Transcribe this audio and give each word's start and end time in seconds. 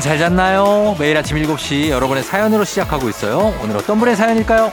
여러분 0.00 0.08
잘 0.08 0.18
잤나요? 0.18 0.96
매일 0.98 1.16
아침 1.16 1.36
7시 1.36 1.90
여러분의 1.90 2.22
사연으로 2.22 2.64
시작하고 2.64 3.10
있어요. 3.10 3.54
오늘 3.62 3.76
어떤 3.76 3.98
분의 3.98 4.16
사연일까요? 4.16 4.72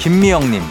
김미영님, 0.00 0.62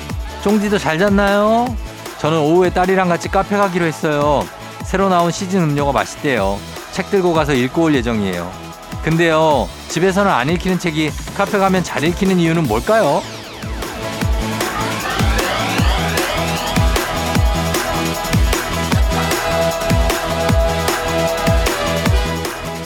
쫑디도 0.43 0.77
잘 0.77 0.99
잤나요? 0.99 1.75
저는 2.19 2.37
오후에 2.37 2.69
딸이랑 2.69 3.09
같이 3.09 3.27
카페 3.27 3.57
가기로 3.57 3.85
했어요. 3.85 4.45
새로 4.83 5.09
나온 5.09 5.31
시즌 5.31 5.63
음료가 5.63 5.91
맛있대요. 5.91 6.59
책 6.91 7.09
들고 7.09 7.33
가서 7.33 7.53
읽고 7.53 7.83
올 7.83 7.95
예정이에요. 7.95 8.70
근데요, 9.03 9.67
집에서는 9.87 10.31
안 10.31 10.47
읽히는 10.49 10.77
책이 10.77 11.11
카페 11.35 11.57
가면 11.57 11.83
잘 11.83 12.03
읽히는 12.03 12.37
이유는 12.37 12.67
뭘까요? 12.67 13.23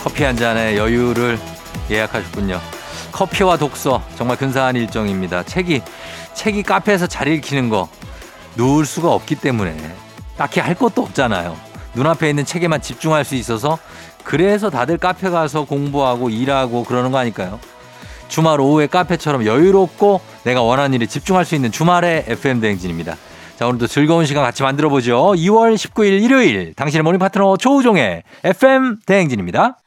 커피 0.02 0.24
한 0.24 0.38
잔의 0.38 0.78
여유를 0.78 1.38
예약하셨군요. 1.92 2.62
커피와 3.12 3.58
독서 3.58 4.02
정말 4.16 4.38
근사한 4.38 4.78
일정입니다. 4.78 5.44
책이 5.44 5.82
책이 6.34 6.64
카페에서 6.64 7.08
잘 7.08 7.28
읽히는 7.28 7.68
거 7.70 7.90
놓을 8.56 8.86
수가 8.86 9.12
없기 9.12 9.36
때문에 9.36 9.76
딱히 10.38 10.62
할 10.62 10.76
것도 10.76 11.02
없잖아요. 11.04 11.58
눈앞에 11.94 12.30
있는 12.30 12.46
책에만 12.46 12.82
집중할 12.82 13.26
수 13.26 13.36
있어서 13.36 13.78
그래서 14.26 14.70
다들 14.70 14.98
카페 14.98 15.30
가서 15.30 15.64
공부하고 15.64 16.30
일하고 16.30 16.84
그러는 16.84 17.12
거 17.12 17.20
아닐까요? 17.20 17.60
주말 18.28 18.60
오후에 18.60 18.88
카페처럼 18.88 19.46
여유롭고 19.46 20.20
내가 20.44 20.64
원하는 20.64 20.96
일에 20.96 21.06
집중할 21.06 21.46
수 21.46 21.56
있는 21.56 21.72
주말의 21.72 22.26
FM 22.28 22.60
대행진입니다. 22.60 23.16
자, 23.56 23.68
오늘도 23.68 23.88
즐거운 23.88 24.26
시간 24.26 24.44
같이 24.44 24.64
만들어 24.64 24.90
보죠. 24.90 25.34
2월 25.36 25.76
19일 25.76 26.24
일요일 26.24 26.74
당신의 26.74 27.04
morning 27.04 27.20
파트너 27.20 27.56
조우종의 27.56 28.24
FM 28.44 28.98
대행진입니다. 29.06 29.78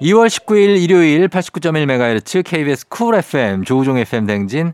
2월 0.00 0.28
19일 0.28 0.80
일요일 0.80 1.28
89.1MHz 1.28 2.44
KBS 2.44 2.88
쿨 2.88 3.16
FM 3.16 3.64
조우종 3.64 3.98
FM 3.98 4.26
대행진 4.26 4.72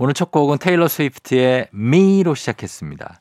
오늘 0.00 0.12
첫 0.12 0.30
곡은 0.30 0.58
테일러 0.58 0.88
스위프트의 0.88 1.68
미로 1.72 2.34
시작했습니다. 2.34 3.20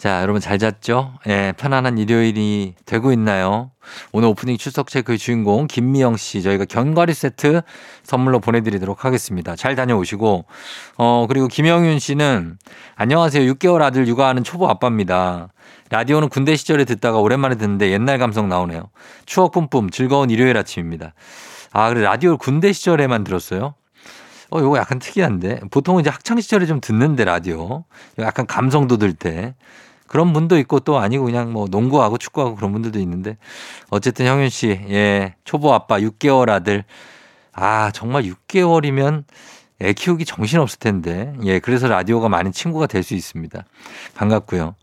자, 0.00 0.22
여러분 0.22 0.40
잘 0.40 0.58
잤죠? 0.58 1.12
예, 1.26 1.52
편안한 1.58 1.98
일요일이 1.98 2.72
되고 2.86 3.12
있나요? 3.12 3.70
오늘 4.12 4.28
오프닝 4.28 4.56
출석 4.56 4.88
체크의 4.88 5.18
주인공 5.18 5.66
김미영 5.66 6.16
씨 6.16 6.40
저희가 6.40 6.64
견과류 6.64 7.12
세트 7.12 7.60
선물로 8.02 8.40
보내드리도록 8.40 9.04
하겠습니다. 9.04 9.56
잘 9.56 9.74
다녀오시고 9.74 10.46
어 10.96 11.26
그리고 11.28 11.48
김영윤 11.48 11.98
씨는 11.98 12.56
안녕하세요. 12.94 13.52
6개월 13.52 13.82
아들 13.82 14.08
육아하는 14.08 14.42
초보 14.42 14.70
아빠입니다. 14.70 15.48
라디오는 15.90 16.30
군대 16.30 16.56
시절에 16.56 16.86
듣다가 16.86 17.18
오랜만에 17.18 17.56
듣는데 17.56 17.90
옛날 17.92 18.16
감성 18.16 18.48
나오네요. 18.48 18.88
추억 19.26 19.52
뿜뿜 19.52 19.90
즐거운 19.90 20.30
일요일 20.30 20.56
아침입니다. 20.56 21.12
아, 21.72 21.90
그래 21.90 22.00
라디오를 22.00 22.38
군대 22.38 22.72
시절에만 22.72 23.22
들었어요? 23.22 23.74
어, 24.50 24.58
요거 24.58 24.78
약간 24.78 24.98
특이한데. 24.98 25.60
보통은 25.70 26.00
이제 26.00 26.10
학창시절에 26.10 26.66
좀 26.66 26.80
듣는데, 26.80 27.24
라디오. 27.24 27.84
약간 28.18 28.46
감성도 28.46 28.96
들 28.96 29.14
때. 29.14 29.54
그런 30.10 30.32
분도 30.32 30.58
있고 30.58 30.80
또 30.80 30.98
아니고 30.98 31.26
그냥 31.26 31.52
뭐 31.52 31.68
농구하고 31.70 32.18
축구하고 32.18 32.56
그런 32.56 32.72
분들도 32.72 32.98
있는데. 32.98 33.36
어쨌든 33.90 34.26
형윤 34.26 34.48
씨, 34.48 34.70
예. 34.88 35.36
초보 35.44 35.72
아빠 35.72 36.00
6개월 36.00 36.50
아들. 36.50 36.82
아, 37.52 37.92
정말 37.92 38.24
6개월이면 38.24 39.22
애 39.80 39.92
키우기 39.92 40.24
정신없을 40.24 40.80
텐데. 40.80 41.32
예. 41.44 41.60
그래서 41.60 41.86
라디오가 41.86 42.28
많은 42.28 42.50
친구가 42.50 42.88
될 42.88 43.04
수 43.04 43.14
있습니다. 43.14 43.62
반갑고요. 44.16 44.74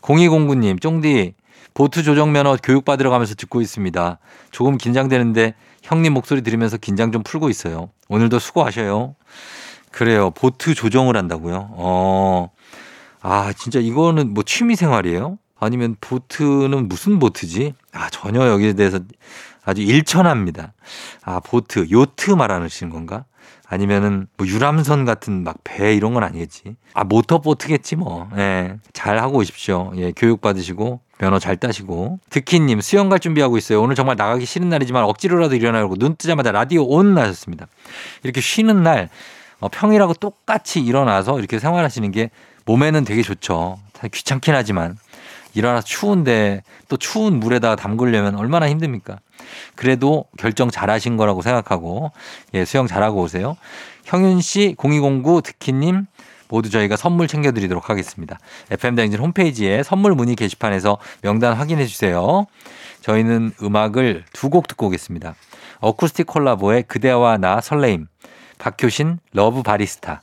0209님, 0.00 0.80
쫑디. 0.82 1.34
보트 1.74 2.02
조정 2.02 2.32
면허 2.32 2.56
교육받으러 2.56 3.08
가면서 3.10 3.36
듣고 3.36 3.60
있습니다. 3.60 4.18
조금 4.50 4.78
긴장되는데 4.78 5.54
형님 5.84 6.12
목소리 6.12 6.42
들으면서 6.42 6.76
긴장 6.76 7.12
좀 7.12 7.22
풀고 7.22 7.50
있어요. 7.50 7.90
오늘도 8.08 8.40
수고하셔요. 8.40 9.14
그래요. 9.92 10.30
보트 10.32 10.74
조정을 10.74 11.16
한다고요? 11.16 11.68
어. 11.70 12.50
아, 13.22 13.52
진짜 13.56 13.78
이거는 13.78 14.34
뭐 14.34 14.42
취미 14.44 14.76
생활이에요? 14.76 15.38
아니면 15.58 15.96
보트는 16.00 16.88
무슨 16.88 17.18
보트지? 17.18 17.74
아, 17.92 18.10
전혀 18.10 18.46
여기에 18.48 18.72
대해서 18.74 18.98
아주 19.64 19.80
일천합니다. 19.82 20.72
아, 21.24 21.40
보트, 21.40 21.86
요트 21.90 22.32
말하시는 22.32 22.90
건가? 22.92 23.24
아니면은 23.68 24.26
뭐 24.36 24.46
유람선 24.46 25.04
같은 25.04 25.44
막 25.44 25.56
배 25.64 25.94
이런 25.94 26.12
건 26.14 26.24
아니겠지. 26.24 26.76
아, 26.94 27.04
모터보트겠지 27.04 27.96
뭐. 27.96 28.28
예. 28.36 28.76
잘 28.92 29.18
하고 29.18 29.38
오십시오. 29.38 29.92
예, 29.96 30.12
교육 30.14 30.40
받으시고 30.42 31.00
면허 31.18 31.38
잘 31.38 31.56
따시고. 31.56 32.18
득희님 32.28 32.80
수영 32.82 33.08
갈 33.08 33.18
준비하고 33.20 33.56
있어요. 33.56 33.80
오늘 33.80 33.94
정말 33.94 34.16
나가기 34.16 34.44
싫은 34.44 34.68
날이지만 34.68 35.04
억지로라도 35.04 35.54
일어나려고 35.54 35.94
눈 35.96 36.16
뜨자마자 36.16 36.50
라디오 36.52 36.84
온 36.84 37.16
하셨습니다. 37.16 37.66
이렇게 38.24 38.40
쉬는 38.42 38.82
날 38.82 39.08
어, 39.60 39.68
평일하고 39.68 40.14
똑같이 40.14 40.80
일어나서 40.80 41.38
이렇게 41.38 41.58
생활하시는 41.58 42.10
게 42.10 42.30
몸에는 42.64 43.04
되게 43.04 43.22
좋죠. 43.22 43.78
귀찮긴 44.12 44.54
하지만 44.54 44.96
일어나서 45.54 45.86
추운데 45.86 46.62
또 46.88 46.96
추운 46.96 47.38
물에다가 47.40 47.76
담그려면 47.76 48.36
얼마나 48.36 48.68
힘듭니까? 48.68 49.18
그래도 49.74 50.24
결정 50.38 50.70
잘 50.70 50.90
하신 50.90 51.16
거라고 51.16 51.42
생각하고 51.42 52.10
예, 52.54 52.64
수영 52.64 52.86
잘하고 52.86 53.20
오세요. 53.20 53.56
형윤 54.04 54.40
씨, 54.40 54.74
0209 54.78 55.42
득희님 55.42 56.06
모두 56.48 56.68
저희가 56.70 56.96
선물 56.96 57.28
챙겨드리도록 57.28 57.88
하겠습니다. 57.90 58.38
FM대행진 58.70 59.20
홈페이지에 59.20 59.82
선물 59.82 60.14
문의 60.14 60.36
게시판에서 60.36 60.98
명단 61.22 61.54
확인해 61.54 61.86
주세요. 61.86 62.46
저희는 63.00 63.52
음악을 63.62 64.24
두 64.32 64.48
곡 64.50 64.68
듣고 64.68 64.86
오겠습니다. 64.86 65.34
어쿠스틱 65.80 66.26
콜라보의 66.26 66.84
그대와 66.84 67.38
나 67.38 67.60
설레임, 67.60 68.06
박효신 68.58 69.18
러브 69.32 69.62
바리스타. 69.62 70.22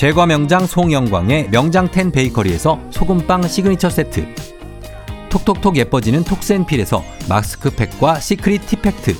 제과 0.00 0.24
명장 0.24 0.66
송영광의 0.66 1.50
명장텐 1.50 2.10
베이커리에서 2.10 2.80
소금빵 2.90 3.46
시그니처 3.46 3.90
세트. 3.90 4.34
톡톡톡 5.28 5.76
예뻐지는 5.76 6.24
톡센필에서 6.24 7.04
마스크팩과 7.28 8.18
시크릿 8.18 8.66
티팩트. 8.66 9.14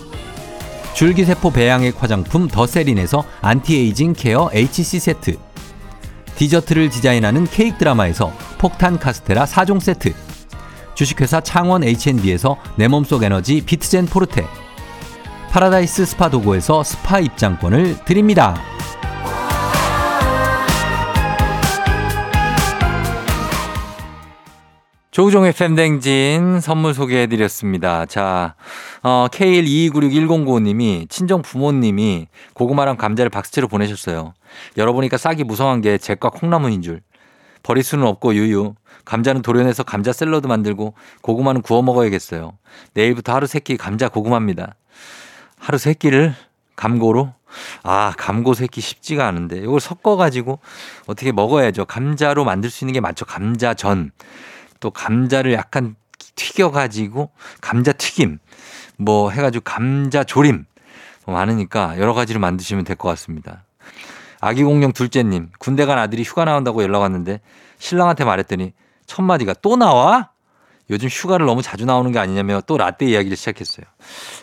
줄기세포 0.94 1.50
배양액 1.50 2.02
화장품 2.02 2.48
더세린에서 2.48 3.22
anti-aging 3.42 4.14
care 4.14 4.48
HC 4.54 5.00
세트. 5.00 5.36
디저트를 6.36 6.88
디자인하는 6.88 7.44
케이크 7.44 7.76
드라마에서 7.76 8.32
폭탄 8.56 8.98
카스테라 8.98 9.44
4종 9.44 9.80
세트. 9.80 10.14
주식회사 10.94 11.42
창원 11.42 11.84
H&B에서 11.84 12.56
내 12.76 12.88
몸속 12.88 13.22
에너지 13.22 13.60
비트젠 13.60 14.06
포르테. 14.06 14.46
파라다이스 15.50 16.06
스파 16.06 16.30
도고에서 16.30 16.82
스파 16.84 17.20
입장권을 17.20 18.06
드립니다. 18.06 18.56
조우종의 25.10 25.52
FM댕진 25.52 26.60
선물 26.60 26.94
소개해드렸습니다. 26.94 28.06
자, 28.06 28.54
어, 29.02 29.26
K122961095님이 29.32 31.10
친정 31.10 31.42
부모님이 31.42 32.28
고구마랑 32.54 32.96
감자를 32.96 33.28
박스채로 33.28 33.66
보내셨어요. 33.66 34.34
열어보니까 34.76 35.16
싹이 35.16 35.42
무성한 35.42 35.80
게 35.80 35.98
잭과 35.98 36.30
콩나물인 36.30 36.82
줄. 36.82 37.00
버릴 37.64 37.82
수는 37.82 38.06
없고 38.06 38.36
유유. 38.36 38.74
감자는 39.04 39.42
도려내서 39.42 39.82
감자 39.82 40.12
샐러드 40.12 40.46
만들고 40.46 40.94
고구마는 41.22 41.62
구워 41.62 41.82
먹어야겠어요. 41.82 42.52
내일부터 42.94 43.34
하루 43.34 43.48
세끼 43.48 43.76
감자 43.76 44.08
고구마입니다. 44.08 44.76
하루 45.58 45.78
세끼를 45.78 46.36
감고로 46.76 47.32
아, 47.82 48.14
감고 48.16 48.54
새끼 48.54 48.80
쉽지가 48.80 49.26
않은데 49.26 49.58
이걸 49.58 49.80
섞어 49.80 50.14
가지고 50.14 50.60
어떻게 51.08 51.32
먹어야죠. 51.32 51.86
감자로 51.86 52.44
만들 52.44 52.70
수 52.70 52.84
있는 52.84 52.92
게 52.92 53.00
맞죠. 53.00 53.24
감자전. 53.24 54.12
또 54.80 54.90
감자를 54.90 55.52
약간 55.52 55.94
튀겨가지고 56.36 57.30
감자 57.60 57.92
튀김 57.92 58.38
뭐 58.96 59.30
해가지고 59.30 59.62
감자 59.64 60.24
조림 60.24 60.64
뭐 61.26 61.34
많으니까 61.34 61.98
여러 61.98 62.14
가지로 62.14 62.40
만드시면 62.40 62.84
될 62.84 62.96
것 62.96 63.08
같습니다. 63.10 63.64
아기 64.40 64.64
공룡 64.64 64.92
둘째님 64.92 65.50
군대 65.58 65.84
간 65.84 65.98
아들이 65.98 66.22
휴가 66.22 66.44
나온다고 66.44 66.82
연락 66.82 67.00
왔는데 67.00 67.40
신랑한테 67.78 68.24
말했더니 68.24 68.72
첫 69.06 69.22
마디가 69.22 69.54
또 69.62 69.76
나와? 69.76 70.30
요즘 70.88 71.08
휴가를 71.08 71.46
너무 71.46 71.62
자주 71.62 71.84
나오는 71.84 72.10
게 72.10 72.18
아니냐며 72.18 72.60
또 72.66 72.76
라떼 72.76 73.06
이야기를 73.06 73.36
시작했어요. 73.36 73.86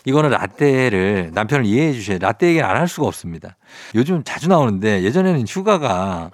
이거는 0.05 0.29
라떼를 0.29 1.31
남편을 1.33 1.65
이해해 1.65 1.91
주셔야 1.91 2.19
라떼 2.19 2.47
얘기를 2.47 2.65
안할 2.65 2.87
수가 2.87 3.05
없습니다. 3.07 3.57
요즘 3.95 4.23
자주 4.23 4.47
나오는데 4.47 5.03
예전에는 5.03 5.45
휴가가 5.45 6.31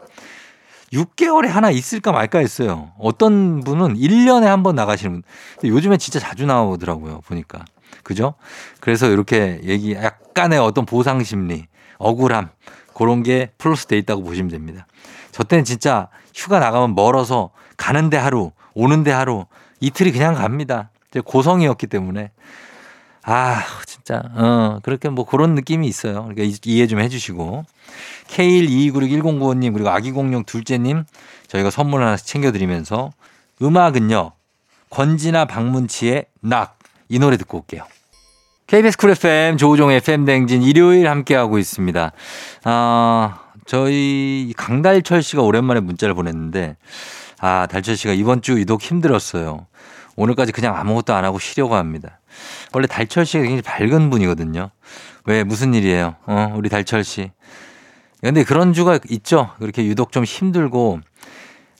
6개월에 0.94 1.48
하나 1.48 1.72
있을까 1.72 2.12
말까 2.12 2.40
했어요. 2.40 2.92
어떤 3.00 3.62
분은 3.62 3.95
1년에 3.95 4.44
한 4.45 4.63
번 4.63 4.75
나가시는 4.75 5.22
분. 5.62 5.69
요즘에 5.69 5.98
진짜 5.98 6.19
자주 6.19 6.45
나오더라고요. 6.45 7.22
보니까. 7.25 7.66
그죠? 8.04 8.36
그래서 8.80 9.10
이렇게 9.10 9.60
얘기, 9.63 9.94
약간의 9.94 10.60
어떤 10.60 10.86
보상 10.86 11.24
심리, 11.24 11.66
억울함, 11.98 12.50
그런 12.94 13.24
게 13.24 13.51
플러스 13.57 13.88
돼 13.88 13.98
있다고 13.98 14.24
보시면 14.24 14.50
됩니다. 14.50 14.86
저 15.31 15.44
때는 15.44 15.63
진짜 15.63 16.10
휴가 16.34 16.60
나가면 16.60 16.96
멀어서 16.96 17.50
가는데 17.75 18.18
하루, 18.18 18.51
오는데 18.74 19.12
하루, 19.12 19.46
이틀이 19.80 20.12
그냥 20.12 20.36
갑니다. 20.36 20.92
고성이었기 21.25 21.88
때문에. 21.88 22.31
아, 23.25 23.64
진짜, 23.86 24.22
어, 24.36 24.80
그렇게 24.84 25.08
뭐 25.10 25.25
그런 25.25 25.56
느낌이 25.56 25.88
있어요. 25.88 26.28
그러니까 26.28 26.58
이해 26.66 26.88
좀 26.88 27.00
해주시고. 27.00 27.64
K122961095님, 28.28 29.74
그리고 29.74 29.90
아기공룡 29.90 30.44
둘째님, 30.44 31.04
저희가 31.48 31.70
선물 31.70 32.04
하나씩 32.04 32.28
챙겨드리면서 32.28 33.12
음악은요, 33.62 34.31
권지나 34.90 35.46
박문치의 35.46 36.25
낙, 36.42 36.78
이 37.08 37.20
노래 37.20 37.38
듣고 37.38 37.60
올게요. 37.60 37.86
KBS 38.68 38.98
쿨 38.98 39.12
FM, 39.12 39.58
조우종의 39.58 39.98
FM댕진 39.98 40.64
일요일 40.64 41.08
함께하고 41.08 41.58
있습니다. 41.58 42.12
아, 42.66 43.40
저희 43.66 44.54
강달철 44.58 45.24
씨가 45.24 45.42
오랜만에 45.44 45.80
문자를 45.80 46.14
보냈는데, 46.14 46.75
아, 47.40 47.68
달철 47.70 47.96
씨가 47.96 48.14
이번 48.14 48.42
주 48.42 48.60
유독 48.60 48.81
힘들었어요. 48.81 49.68
오늘까지 50.16 50.52
그냥 50.52 50.75
아무것도 50.75 51.14
안 51.14 51.24
하고 51.24 51.40
쉬려고 51.40 51.75
합니다. 51.75 52.20
원래 52.74 52.88
달철 52.88 53.25
씨가 53.25 53.44
굉장히 53.44 53.62
밝은 53.62 54.09
분이거든요. 54.09 54.71
왜 55.25 55.44
무슨 55.44 55.74
일이에요? 55.74 56.15
어, 56.25 56.53
우리 56.56 56.69
달철 56.69 57.03
씨. 57.03 57.31
근데 58.21 58.44
그런 58.44 58.74
주가 58.74 59.00
있죠. 59.09 59.51
그렇게 59.59 59.85
유독 59.85 60.12
좀 60.12 60.24
힘들고 60.24 61.01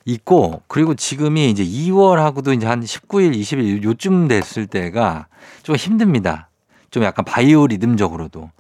있고 0.06 0.62
그리고 0.68 0.94
지금이 0.94 1.50
이제 1.50 1.64
2월하고도 1.64 2.56
이제 2.56 2.68
한 2.68 2.82
19일, 2.82 3.34
20일 3.34 3.84
요쯤 3.84 4.28
됐을 4.28 4.68
때가 4.68 5.28
좀 5.64 5.76
힘듭니다. 5.76 6.50
좀 6.92 7.04
약간 7.04 7.26
바이오 7.26 7.68
리듬적으로도. 7.68 8.52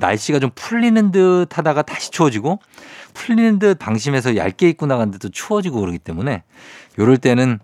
날씨가 0.00 0.38
좀 0.40 0.50
풀리는 0.54 1.10
듯 1.10 1.46
하다가 1.56 1.82
다시 1.82 2.10
추워지고 2.10 2.58
풀리는 3.14 3.58
듯 3.58 3.78
방심해서 3.78 4.36
얇게 4.36 4.68
입고 4.70 4.86
나갔는데도 4.86 5.30
추워지고 5.30 5.80
그러기 5.80 5.98
때문에 5.98 6.42
요럴 6.98 7.16
때는 7.16 7.58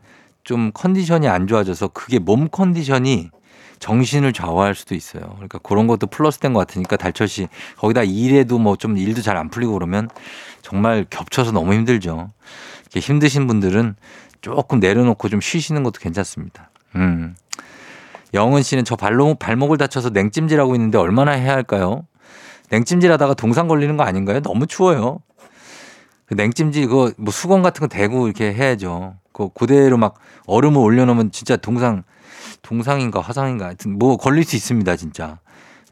좀 0.45 0.71
컨디션이 0.73 1.29
안 1.29 1.47
좋아져서 1.47 1.89
그게 1.89 2.19
몸 2.19 2.49
컨디션이 2.49 3.31
정신을 3.79 4.33
좌우할 4.33 4.75
수도 4.75 4.95
있어요. 4.95 5.23
그러니까 5.35 5.59
그런 5.59 5.87
것도 5.87 6.07
플러스 6.07 6.39
된 6.39 6.53
것 6.53 6.61
같으니까 6.67 6.97
달철 6.97 7.29
씨 7.29 7.49
거기다 7.77 8.03
일에도 8.05 8.59
뭐 8.59 8.77
좀 8.77 8.97
일도 8.97 9.23
잘 9.23 9.37
안 9.37 9.51
풀리고 9.51 9.73
그러면 9.75 10.09
정말 10.63 11.05
겹쳐서 11.09 11.53
너무 11.53 11.73
힘들죠. 11.75 12.31
이렇게 12.83 13.01
힘드신 13.01 13.47
분들은 13.47 13.97
조금 14.41 14.81
내려놓고 14.81 15.29
좀 15.29 15.41
쉬시는 15.41 15.83
것도 15.83 16.01
괜찮습니다. 16.01 16.71
음. 16.95 17.35
영은 18.35 18.63
씨는 18.63 18.85
저 18.85 18.97
발로, 18.97 19.35
발목을 19.35 19.77
다쳐서 19.79 20.11
냉찜질하고 20.11 20.75
있는데 20.75 20.99
얼마나 20.99 21.33
해야 21.33 21.53
할까요? 21.53 22.07
냉찜질 22.71 23.11
하다가 23.13 23.35
동상 23.35 23.69
걸리는 23.69 23.97
거 23.97 24.03
아닌가요? 24.05 24.41
너무 24.41 24.67
추워요. 24.67 25.21
그 26.27 26.35
냉찜질 26.35 26.89
그거 26.89 27.13
뭐 27.17 27.31
수건 27.33 27.63
같은 27.63 27.81
거 27.81 27.87
대고 27.87 28.27
이렇게 28.27 28.53
해야죠. 28.53 29.15
그 29.33 29.49
그대로 29.55 29.97
막 29.97 30.15
얼음을 30.47 30.79
올려놓으면 30.81 31.31
진짜 31.31 31.57
동상 31.57 32.03
동상인가 32.67 33.21
화상인가 33.21 33.67
하여튼 33.67 33.97
뭐 33.97 34.17
걸릴 34.17 34.45
수 34.45 34.57
있습니다 34.57 34.97
진짜. 34.97 35.39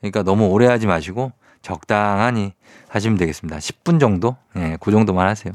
그러니까 0.00 0.24
너무 0.24 0.48
오래 0.48 0.66
하지 0.66 0.88
마시고 0.88 1.30
적당하니 1.62 2.52
하시면 2.88 3.16
되겠습니다. 3.16 3.58
10분 3.58 4.00
정도? 4.00 4.36
예, 4.56 4.76
그 4.80 4.90
정도만 4.90 5.28
하세요. 5.28 5.54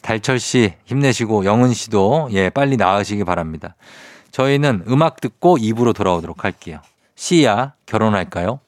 달철 0.00 0.40
씨 0.40 0.72
힘내시고 0.86 1.44
영은 1.44 1.74
씨도 1.74 2.30
예, 2.32 2.48
빨리 2.48 2.78
나으시기 2.78 3.24
바랍니다. 3.24 3.76
저희는 4.30 4.84
음악 4.88 5.20
듣고 5.20 5.58
입으로 5.58 5.92
돌아오도록 5.92 6.44
할게요. 6.44 6.80
시야 7.14 7.74
결혼할까요? 7.84 8.58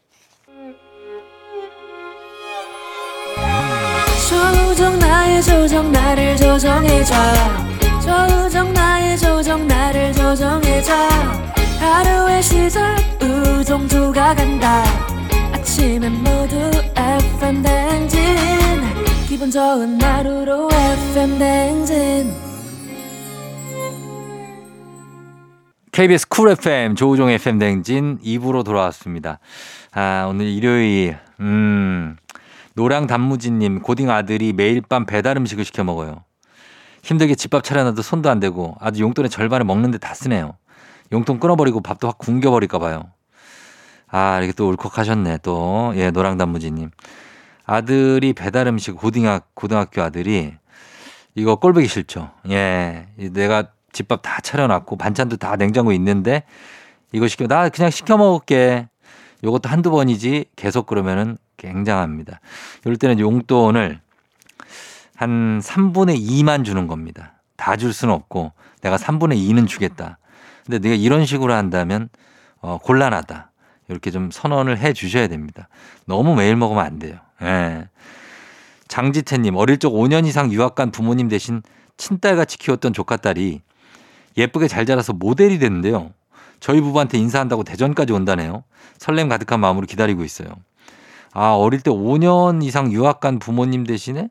조정 4.28 4.98
나의 4.98 5.42
조정 5.42 5.90
나를 5.90 6.36
조정해줘 6.36 7.73
조정 8.04 8.72
나의 8.72 9.18
조정 9.18 9.66
나를 9.66 10.12
조정해줘 10.12 10.92
하루의 11.80 12.42
시절 12.42 12.96
우정조가 13.22 14.34
간다 14.34 14.84
아침엔 15.52 16.12
모두 16.12 16.70
FM 16.96 17.62
댕진 17.62 18.20
기분 19.26 19.50
좋은 19.50 20.00
하루로 20.00 20.68
FM 20.70 21.38
댕진 21.38 22.34
KBS 25.92 26.28
쿨 26.28 26.50
FM 26.50 26.96
조우종 26.96 27.30
FM 27.30 27.60
댕진 27.60 28.18
2부로 28.18 28.64
돌아왔습니다. 28.64 29.38
아, 29.92 30.26
오늘 30.28 30.46
일요일 30.46 31.18
음. 31.38 32.16
노랑 32.74 33.06
단무지님 33.06 33.80
고딩 33.80 34.10
아들이 34.10 34.52
매일 34.52 34.80
밤 34.82 35.06
배달 35.06 35.36
음식을 35.36 35.64
시켜 35.64 35.84
먹어요. 35.84 36.24
힘들게 37.04 37.34
집밥 37.34 37.62
차려놔도 37.62 38.00
손도 38.00 38.30
안 38.30 38.40
대고 38.40 38.76
아주 38.80 39.02
용돈의 39.02 39.28
절반을 39.28 39.66
먹는데 39.66 39.98
다 39.98 40.14
쓰네요. 40.14 40.56
용돈 41.12 41.38
끊어버리고 41.38 41.82
밥도 41.82 42.08
확 42.08 42.16
굶겨버릴까 42.16 42.78
봐요. 42.78 43.10
아, 44.08 44.38
이렇게 44.38 44.52
또 44.52 44.68
울컥하셨네, 44.70 45.38
또. 45.42 45.92
예, 45.96 46.10
노랑단무지님. 46.10 46.90
아들이 47.66 48.32
배달 48.32 48.66
음식 48.68 48.96
고등학, 48.96 49.54
고등학교 49.54 50.02
아들이 50.02 50.54
이거 51.34 51.56
꼴보기 51.56 51.86
싫죠. 51.88 52.30
예. 52.48 53.08
내가 53.16 53.68
집밥 53.92 54.22
다 54.22 54.40
차려놨고 54.40 54.96
반찬도 54.96 55.36
다 55.36 55.56
냉장고에 55.56 55.94
있는데 55.96 56.44
이거 57.12 57.28
시켜, 57.28 57.46
나 57.46 57.68
그냥 57.68 57.90
시켜 57.90 58.16
먹을게. 58.16 58.88
요것도 59.44 59.68
한두 59.68 59.90
번이지 59.90 60.46
계속 60.56 60.86
그러면은 60.86 61.36
굉장합니다. 61.58 62.40
이럴 62.84 62.96
때는 62.96 63.18
용돈을 63.18 64.00
한 65.16 65.60
3분의 65.60 66.20
2만 66.20 66.64
주는 66.64 66.86
겁니다. 66.86 67.32
다 67.56 67.76
줄 67.76 67.92
수는 67.92 68.12
없고 68.14 68.52
내가 68.82 68.96
3분의 68.96 69.36
2는 69.48 69.66
주겠다. 69.68 70.18
근데 70.66 70.78
내가 70.78 70.94
이런 70.94 71.24
식으로 71.24 71.52
한다면 71.54 72.08
어, 72.60 72.78
곤란하다. 72.78 73.50
이렇게 73.88 74.10
좀 74.10 74.30
선언을 74.30 74.78
해 74.78 74.92
주셔야 74.92 75.28
됩니다. 75.28 75.68
너무 76.06 76.34
매일 76.34 76.56
먹으면 76.56 76.84
안 76.84 76.98
돼요. 76.98 77.18
예. 77.42 77.88
장지태님, 78.88 79.56
어릴 79.56 79.78
적 79.78 79.92
5년 79.92 80.26
이상 80.26 80.52
유학 80.52 80.74
간 80.74 80.90
부모님 80.90 81.28
대신 81.28 81.62
친딸같이 81.96 82.58
키웠던 82.58 82.92
조카딸이 82.92 83.60
예쁘게 84.36 84.68
잘 84.68 84.86
자라서 84.86 85.12
모델이 85.12 85.58
됐는데요. 85.58 86.10
저희 86.60 86.80
부부한테 86.80 87.18
인사한다고 87.18 87.62
대전까지 87.64 88.12
온다네요. 88.12 88.64
설렘 88.98 89.28
가득한 89.28 89.60
마음으로 89.60 89.86
기다리고 89.86 90.24
있어요. 90.24 90.48
아, 91.32 91.50
어릴 91.52 91.80
때 91.80 91.90
5년 91.90 92.62
이상 92.62 92.90
유학 92.92 93.20
간 93.20 93.38
부모님 93.38 93.84
대신에 93.84 94.28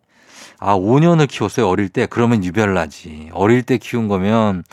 아, 0.65 0.77
5년을 0.77 1.27
키웠어요, 1.27 1.67
어릴 1.67 1.89
때. 1.89 2.05
그러면 2.05 2.41
유별나지. 2.41 3.32
어릴 3.34 3.63
때 3.63 3.77
키운 3.77 4.08
거면 4.08 4.63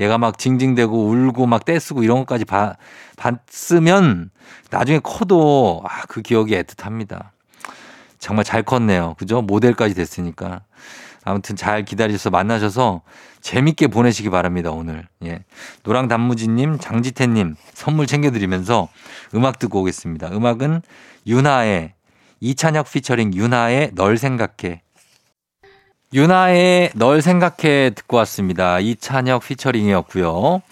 얘가 0.00 0.16
막 0.16 0.38
징징대고 0.38 1.06
울고 1.06 1.44
막 1.44 1.66
떼쓰고 1.66 2.02
이런 2.02 2.20
것까지 2.20 2.46
봐, 2.46 2.76
봤으면 3.18 4.30
나중에 4.70 5.00
커도 5.00 5.82
아, 5.84 6.06
그 6.08 6.22
기억이 6.22 6.54
애틋합니다. 6.54 7.28
정말 8.18 8.46
잘 8.46 8.62
컸네요. 8.62 9.16
그죠? 9.18 9.42
모델까지 9.42 9.94
됐으니까. 9.94 10.62
아무튼 11.24 11.56
잘 11.56 11.84
기다리셔서 11.84 12.30
만나셔서 12.30 13.02
재밌게 13.42 13.88
보내시기 13.88 14.30
바랍니다, 14.30 14.70
오늘. 14.70 15.06
예. 15.26 15.44
노랑 15.82 16.08
단무지님, 16.08 16.78
장지태님 16.78 17.56
선물 17.74 18.06
챙겨드리면서 18.06 18.88
음악 19.34 19.58
듣고 19.58 19.82
오겠습니다. 19.82 20.30
음악은 20.32 20.80
윤하의 21.26 21.92
이찬혁 22.40 22.90
피처링 22.90 23.34
윤하의 23.34 23.90
널 23.94 24.16
생각해. 24.16 24.83
윤하의 26.14 26.92
널 26.94 27.20
생각해 27.20 27.90
듣고 27.90 28.16
왔습니다. 28.18 28.78
이찬혁 28.78 29.42
피처링이었고요. 29.42 30.62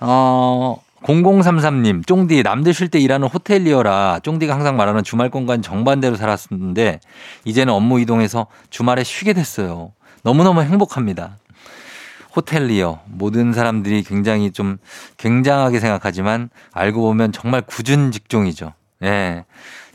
어, 0.00 0.82
0033님, 1.02 2.06
쫑디, 2.06 2.44
남들 2.44 2.72
쉴 2.72 2.88
때 2.88 3.00
일하는 3.00 3.26
호텔리어라 3.26 4.20
쫑디가 4.22 4.54
항상 4.54 4.76
말하는 4.76 5.02
주말권과는 5.02 5.62
정반대로 5.62 6.14
살았었는데 6.14 7.00
이제는 7.44 7.74
업무 7.74 7.98
이동해서 7.98 8.46
주말에 8.70 9.02
쉬게 9.02 9.32
됐어요. 9.32 9.92
너무너무 10.22 10.62
행복합니다. 10.62 11.38
호텔리어, 12.36 13.00
모든 13.06 13.52
사람들이 13.52 14.04
굉장히 14.04 14.52
좀 14.52 14.78
굉장하게 15.16 15.80
생각하지만 15.80 16.50
알고 16.72 17.00
보면 17.00 17.32
정말 17.32 17.62
굳은 17.62 18.12
직종이죠. 18.12 18.74
예. 19.02 19.44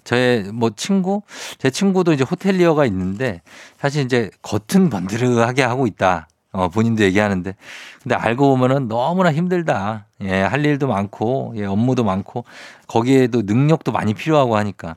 저의 0.08 0.44
뭐 0.54 0.70
친구, 0.74 1.22
제 1.58 1.70
친구도 1.70 2.14
이제 2.14 2.24
호텔리어가 2.24 2.86
있는데 2.86 3.42
사실 3.78 4.06
이제 4.06 4.32
겉은 4.42 4.90
번드르하게 4.90 5.64
하고 5.64 5.86
있다. 5.86 6.30
어, 6.54 6.70
본인도 6.70 7.04
얘기하는데. 7.04 7.54
근데 8.02 8.16
알고 8.16 8.48
보면은 8.48 8.88
너무나 8.88 9.34
힘들다. 9.34 10.06
예, 10.22 10.42
할 10.42 10.66
일도 10.66 10.88
많고, 10.88 11.54
예, 11.58 11.66
업무도 11.66 12.06
많고, 12.06 12.46
거기에도 12.88 13.42
능력도 13.44 13.92
많이 13.92 14.14
필요하고 14.14 14.56
하니까. 14.56 14.96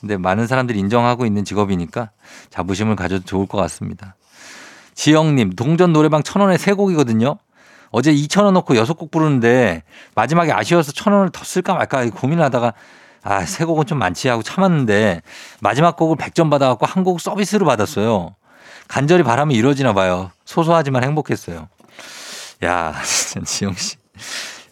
근데 0.00 0.16
많은 0.16 0.46
사람들이 0.46 0.78
인정하고 0.78 1.26
있는 1.26 1.44
직업이니까 1.44 2.10
자부심을 2.50 2.94
가져도 2.94 3.24
좋을 3.24 3.46
것 3.46 3.58
같습니다. 3.58 4.14
지영님, 4.94 5.56
동전 5.56 5.92
노래방 5.92 6.22
천 6.22 6.40
원에 6.40 6.56
세 6.56 6.72
곡이거든요. 6.74 7.38
어제 7.90 8.14
2천 8.14 8.44
원 8.44 8.54
넣고 8.54 8.76
여섯 8.76 8.94
곡 8.94 9.10
부르는데 9.10 9.82
마지막에 10.14 10.52
아쉬워서 10.52 10.92
천 10.92 11.12
원을 11.12 11.30
더 11.30 11.42
쓸까 11.42 11.74
말까 11.74 12.08
고민하다가 12.10 12.74
아, 13.22 13.44
세 13.44 13.64
곡은 13.64 13.86
좀 13.86 13.98
많지 13.98 14.28
하고 14.28 14.42
참았는데 14.42 15.22
마지막 15.60 15.96
곡을 15.96 16.16
100점 16.16 16.50
받아갖고 16.50 16.86
한 16.86 17.04
곡 17.04 17.20
서비스로 17.20 17.64
받았어요. 17.66 18.34
간절히 18.88 19.22
바람이 19.22 19.54
이루어지나 19.54 19.92
봐요. 19.92 20.30
소소하지만 20.44 21.04
행복했어요. 21.04 21.68
야, 22.64 22.94
진짜 23.04 23.44
지영 23.46 23.74
씨. 23.74 23.96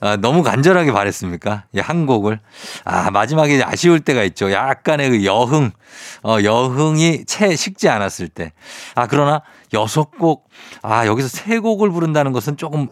아, 0.01 0.17
너무 0.17 0.43
간절하게 0.43 0.93
바랬습니까? 0.93 1.65
예, 1.75 1.81
한 1.81 2.05
곡을. 2.05 2.41
아, 2.85 3.11
마지막에 3.11 3.63
아쉬울 3.63 4.01
때가 4.01 4.25
있죠. 4.25 4.53
약간의 4.53 5.11
그 5.11 5.25
여흥, 5.25 5.71
어, 6.23 6.37
여흥이 6.43 7.25
채 7.25 7.57
식지 7.57 7.89
않았을 7.89 8.29
때. 8.29 8.53
아, 8.95 9.07
그러나 9.07 9.43
여섯 9.73 10.11
곡, 10.11 10.49
아, 10.83 11.07
여기서 11.07 11.29
세 11.29 11.59
곡을 11.59 11.91
부른다는 11.91 12.33
것은 12.33 12.57
조금 12.59 12.89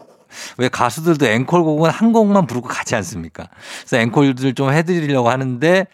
왜 0.57 0.69
가수들도 0.69 1.25
앵콜곡은 1.25 1.89
한 1.89 2.11
곡만 2.13 2.47
부르고 2.47 2.67
가지 2.67 2.95
않습니까? 2.95 3.47
그래서 3.79 3.97
앵콜들 3.97 4.53
좀 4.53 4.71
해드리려고 4.71 5.29
하는데 5.29 5.87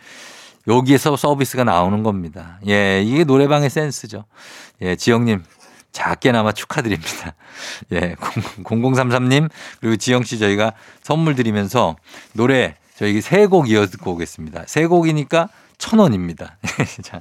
여기에서 0.68 1.16
서비스가 1.16 1.64
나오는 1.64 2.04
겁니다. 2.04 2.60
예, 2.68 3.02
이게 3.02 3.24
노래방의 3.24 3.70
센스죠. 3.70 4.26
예, 4.82 4.96
지영님. 4.96 5.44
작게나마 5.92 6.54
축하드립니다. 6.54 7.34
예, 7.92 8.16
0033님, 8.64 9.50
그리고 9.82 9.98
지영씨 9.98 10.40
저희가 10.40 10.72
선물 11.04 11.36
드리면서 11.36 11.98
노래 12.34 12.76
저희 12.98 13.20
세 13.20 13.48
곡 13.48 13.70
이어 13.70 13.86
듣고 13.88 14.12
오겠습니다. 14.14 14.64
세 14.68 14.86
곡이니까 14.86 15.50
천 15.78 16.00
원입니다. 16.00 16.58
자, 17.04 17.20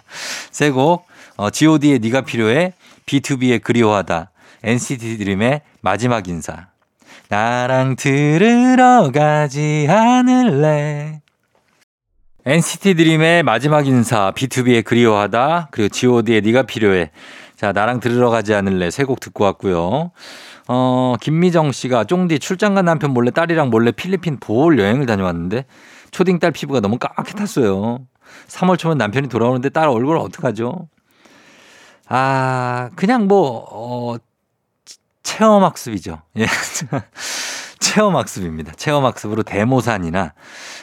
세 0.53 0.71
곡, 0.71 1.07
어, 1.37 1.51
GOD의 1.51 1.99
네가 1.99 2.21
필요해, 2.21 2.75
B2B의 3.07 3.63
그리워하다, 3.63 4.31
NCT 4.63 5.17
드림의 5.19 5.63
마지막 5.81 6.29
인사. 6.29 6.69
나랑 7.31 7.95
들으러 7.95 9.13
가지 9.15 9.87
않을래. 9.89 11.21
NCT 12.45 12.95
드림의 12.95 13.45
마지막 13.45 13.87
인사, 13.87 14.33
B2B의 14.33 14.85
그리워하다, 14.85 15.69
그리고 15.71 15.89
GOD의 15.91 16.41
네가 16.41 16.63
필요해. 16.65 17.13
자, 17.55 17.71
나랑 17.71 18.01
들으러 18.01 18.31
가지 18.31 18.53
않을래. 18.53 18.91
세 18.91 19.05
곡 19.05 19.21
듣고 19.21 19.45
왔고요. 19.45 20.11
어, 20.67 21.15
김미정 21.21 21.71
씨가 21.71 22.03
쫑디 22.03 22.41
출장 22.41 22.75
간 22.75 22.87
남편 22.87 23.13
몰래 23.13 23.31
딸이랑 23.31 23.71
몰래 23.71 23.93
필리핀 23.93 24.39
보홀 24.41 24.81
여행을 24.81 25.07
다녀왔는데 25.07 25.67
초딩 26.11 26.41
딸 26.41 26.51
피부가 26.51 26.81
너무 26.81 26.99
까맣게 26.99 27.35
탔어요. 27.35 28.01
3월 28.49 28.77
초면 28.77 28.99
남편이 28.99 29.29
돌아오는데 29.29 29.69
딸 29.69 29.87
얼굴 29.89 30.17
어떡하죠? 30.17 30.89
아, 32.09 32.91
그냥 32.97 33.29
뭐, 33.29 33.65
어, 33.71 34.17
체험학습이죠. 35.31 36.23
예. 36.39 36.47
체험학습입니다. 37.79 38.73
체험학습으로 38.73 39.43
대모산이나, 39.43 40.35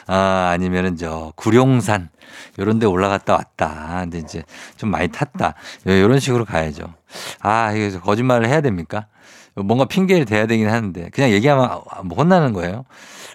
아, 0.06 0.50
아니면은 0.52 0.96
저, 0.96 1.32
구룡산, 1.36 2.08
요런 2.58 2.78
데 2.78 2.86
올라갔다 2.86 3.34
왔다. 3.34 3.98
근데 4.00 4.18
이제 4.18 4.42
좀 4.76 4.90
많이 4.90 5.08
탔다. 5.08 5.54
요런 5.86 6.18
식으로 6.18 6.44
가야죠. 6.44 6.92
아, 7.40 7.72
이거 7.72 8.00
거짓말을 8.00 8.48
해야 8.48 8.60
됩니까? 8.60 9.06
뭔가 9.54 9.84
핑계를 9.84 10.24
대야 10.24 10.46
되긴 10.46 10.68
하는데, 10.68 11.10
그냥 11.10 11.30
얘기하면 11.30 11.82
뭐 12.04 12.18
혼나는 12.18 12.52
거예요. 12.52 12.84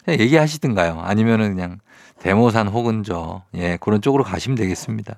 그냥 0.03 0.19
얘기하시든가요. 0.19 0.99
아니면은 1.01 1.55
그냥 1.55 1.79
대모산 2.19 2.67
혹은 2.67 3.03
저, 3.03 3.43
예, 3.53 3.77
그런 3.79 4.01
쪽으로 4.01 4.23
가시면 4.23 4.55
되겠습니다. 4.57 5.15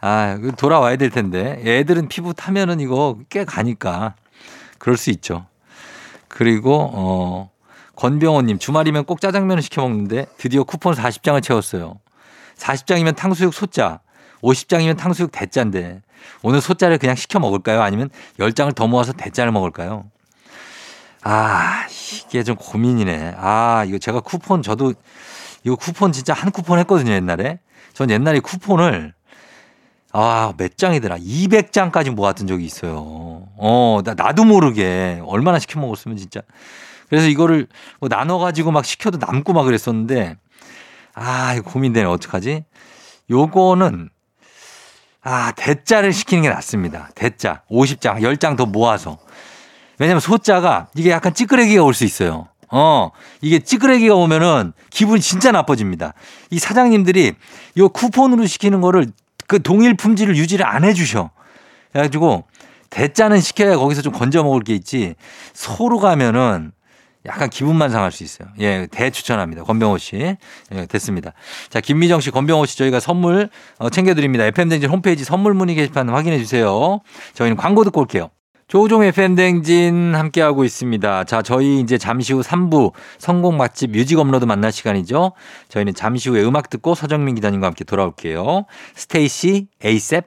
아, 0.00 0.38
돌아와야 0.56 0.96
될 0.96 1.10
텐데. 1.10 1.60
애들은 1.64 2.08
피부 2.08 2.34
타면은 2.34 2.80
이거 2.80 3.18
꽤 3.28 3.44
가니까. 3.44 4.14
그럴 4.88 4.96
수 4.96 5.10
있죠. 5.10 5.44
그리고, 6.28 6.90
어, 6.94 7.50
권병호님, 7.96 8.58
주말이면 8.58 9.04
꼭 9.04 9.20
짜장면을 9.20 9.62
시켜 9.62 9.82
먹는데 9.82 10.24
드디어 10.38 10.64
쿠폰 10.64 10.94
40장을 10.94 11.42
채웠어요. 11.42 12.00
40장이면 12.56 13.14
탕수육 13.14 13.52
소자, 13.52 14.00
50장이면 14.42 14.96
탕수육 14.96 15.30
대자인데 15.30 16.00
오늘 16.42 16.62
소자를 16.62 16.96
그냥 16.96 17.16
시켜 17.16 17.38
먹을까요? 17.38 17.82
아니면 17.82 18.08
10장을 18.38 18.74
더 18.74 18.86
모아서 18.86 19.12
대자를 19.12 19.52
먹을까요? 19.52 20.04
아, 21.22 21.86
이게 22.26 22.42
좀 22.42 22.56
고민이네. 22.56 23.34
아, 23.36 23.84
이거 23.86 23.98
제가 23.98 24.20
쿠폰 24.20 24.62
저도 24.62 24.94
이거 25.64 25.76
쿠폰 25.76 26.12
진짜 26.12 26.32
한 26.32 26.50
쿠폰 26.50 26.78
했거든요, 26.78 27.12
옛날에. 27.12 27.58
전 27.92 28.08
옛날에 28.08 28.40
쿠폰을 28.40 29.12
아, 30.12 30.52
몇 30.56 30.76
장이더라. 30.78 31.18
200장까지 31.18 32.10
모았던 32.10 32.46
적이 32.46 32.64
있어요. 32.64 33.46
어, 33.56 34.00
나, 34.04 34.14
나도 34.14 34.44
모르게 34.44 35.20
얼마나 35.26 35.58
시켜 35.58 35.78
먹었으면 35.80 36.16
진짜. 36.16 36.40
그래서 37.08 37.26
이거를 37.28 37.66
뭐 38.00 38.08
나눠가지고 38.08 38.70
막 38.70 38.84
시켜도 38.84 39.18
남고 39.18 39.52
막 39.52 39.64
그랬었는데, 39.64 40.36
아, 41.14 41.60
고민되네. 41.60 42.06
어떡하지? 42.06 42.64
요거는, 43.30 44.08
아, 45.22 45.52
대자를 45.56 46.12
시키는 46.12 46.42
게 46.42 46.48
낫습니다. 46.48 47.10
대자. 47.14 47.62
50장, 47.70 48.20
10장 48.22 48.56
더 48.56 48.64
모아서. 48.66 49.18
왜냐면 49.98 50.20
소자가 50.20 50.88
이게 50.94 51.10
약간 51.10 51.34
찌끄레기가 51.34 51.82
올 51.82 51.92
수 51.92 52.04
있어요. 52.04 52.48
어, 52.70 53.10
이게 53.40 53.58
찌끄레기가 53.58 54.14
오면은 54.14 54.72
기분이 54.90 55.20
진짜 55.20 55.50
나빠집니다. 55.50 56.14
이 56.50 56.58
사장님들이 56.58 57.34
요 57.78 57.88
쿠폰으로 57.88 58.46
시키는 58.46 58.80
거를 58.80 59.06
그 59.48 59.60
동일 59.60 59.94
품질을 59.94 60.36
유지를 60.36 60.64
안 60.64 60.84
해주셔. 60.84 61.30
그래가지고 61.90 62.44
대짜는 62.90 63.40
시켜야 63.40 63.76
거기서 63.76 64.02
좀 64.02 64.12
건져 64.12 64.44
먹을 64.44 64.60
게 64.60 64.74
있지 64.74 65.14
소로 65.54 65.98
가면은 65.98 66.70
약간 67.26 67.50
기분만 67.50 67.90
상할 67.90 68.12
수 68.12 68.22
있어요. 68.22 68.48
예, 68.60 68.86
대 68.90 69.10
추천합니다. 69.10 69.64
권병호 69.64 69.98
씨. 69.98 70.16
예, 70.16 70.86
됐습니다. 70.86 71.32
자, 71.68 71.80
김미정 71.80 72.20
씨, 72.20 72.30
권병호 72.30 72.64
씨 72.66 72.78
저희가 72.78 73.00
선물 73.00 73.50
어, 73.78 73.90
챙겨드립니다. 73.90 74.44
FM댕진 74.44 74.88
홈페이지 74.88 75.24
선물 75.24 75.52
문의 75.52 75.74
게시판 75.74 76.08
확인해 76.08 76.38
주세요. 76.38 77.00
저희는 77.34 77.56
광고 77.56 77.84
듣고 77.84 78.00
올게요. 78.00 78.30
조우종의 78.68 79.12
FM댕진 79.12 80.14
함께하고 80.14 80.62
있습니다. 80.62 81.24
자, 81.24 81.40
저희 81.40 81.80
이제 81.80 81.96
잠시 81.96 82.34
후 82.34 82.42
3부 82.42 82.92
선곡 83.16 83.56
맛집 83.56 83.92
뮤직 83.92 84.18
업로드 84.18 84.44
만날 84.44 84.72
시간이죠. 84.72 85.32
저희는 85.68 85.94
잠시 85.94 86.28
후에 86.28 86.44
음악 86.44 86.68
듣고 86.68 86.94
서정민 86.94 87.34
기자님과 87.34 87.66
함께 87.66 87.84
돌아올게요. 87.84 88.66
STAYC, 88.94 89.68
ASAP. 89.82 90.26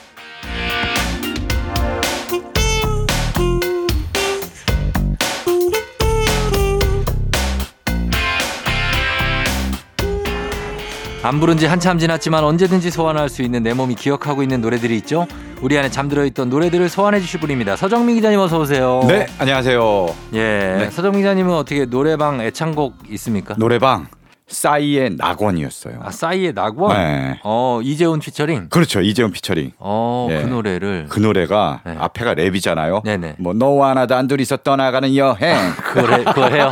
안 11.23 11.39
부른 11.39 11.57
지 11.57 11.67
한참 11.67 11.99
지났지만 11.99 12.43
언제든지 12.43 12.89
소환할 12.89 13.29
수 13.29 13.43
있는 13.43 13.61
내 13.61 13.75
몸이 13.75 13.93
기억하고 13.93 14.41
있는 14.41 14.59
노래들이 14.59 14.97
있죠. 14.97 15.27
우리 15.61 15.77
안에 15.77 15.91
잠들어 15.91 16.25
있던 16.25 16.49
노래들을 16.49 16.89
소환해 16.89 17.19
주실 17.19 17.39
분입니다. 17.39 17.75
서정민 17.75 18.15
기자님 18.15 18.39
어서 18.39 18.59
오세요. 18.59 19.01
네, 19.07 19.27
안녕하세요. 19.37 20.07
예. 20.33 20.39
네. 20.39 20.89
서정민 20.89 21.21
기자님은 21.21 21.53
어떻게 21.53 21.85
노래방 21.85 22.41
애창곡 22.41 22.95
있습니까? 23.09 23.53
노래방 23.59 24.07
싸이의 24.51 25.15
낙원이었어요. 25.17 25.99
아, 26.03 26.11
싸이의 26.11 26.53
낙원. 26.53 26.95
네. 26.95 27.39
어, 27.43 27.79
이재훈 27.83 28.19
피처링. 28.19 28.67
그렇죠. 28.69 29.01
이재훈 29.01 29.31
피처링. 29.31 29.71
어, 29.79 30.27
예. 30.31 30.41
그 30.41 30.47
노래를. 30.47 31.05
그 31.09 31.19
노래가 31.19 31.81
네. 31.85 31.95
앞에가 31.97 32.35
랩이잖아요. 32.35 33.03
네네. 33.03 33.35
뭐 33.39 33.53
너와 33.53 33.93
나 33.93 34.05
단둘이서 34.07 34.57
떠나가는 34.57 35.15
여행. 35.15 35.71
그걸, 35.75 36.13
해, 36.13 36.23
그걸 36.23 36.53
해요? 36.53 36.71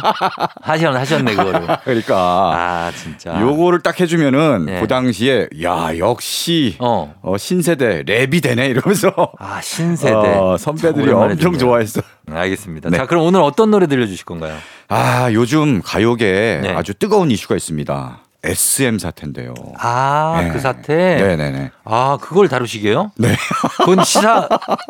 하셨, 0.62 0.96
하셨네, 0.96 1.36
그거를. 1.36 1.62
그러니까 1.84 2.16
아, 2.18 2.92
진짜. 2.96 3.40
요거를 3.42 3.80
딱 3.82 4.00
해주면은 4.00 4.66
네. 4.66 4.82
그 4.82 4.88
당시에 4.88 5.48
야 5.64 5.98
역시 5.98 6.76
어. 6.80 7.14
어, 7.22 7.38
신세대 7.38 8.04
랩이 8.04 8.44
되네 8.44 8.68
이러면서 8.68 9.14
아, 9.40 9.62
신세대. 9.62 10.16
어, 10.16 10.58
선배들이 10.58 11.12
엄청. 11.12 11.58
좋아했어. 11.58 12.02
알겠습니다. 12.30 12.90
네. 12.90 12.98
자, 12.98 13.06
그럼 13.08 13.24
오늘 13.24 13.42
어떤 13.42 13.72
노래 13.72 13.88
들려주실 13.88 14.24
건가요? 14.26 14.56
아 14.90 15.32
요즘 15.34 15.82
가요계에 15.84 16.62
네. 16.62 16.70
아주 16.70 16.94
뜨거운 16.96 17.30
이슈가 17.30 17.56
있습니다. 17.56 18.20
SM 18.42 18.98
사태인데요. 19.00 19.54
아, 19.78 20.40
네. 20.42 20.50
그 20.52 20.60
사태? 20.60 20.94
네네네. 20.96 21.72
아, 21.84 22.18
그걸 22.22 22.48
다루시게요? 22.48 23.12
네. 23.18 23.36
그건 23.78 24.04
시사, 24.06 24.48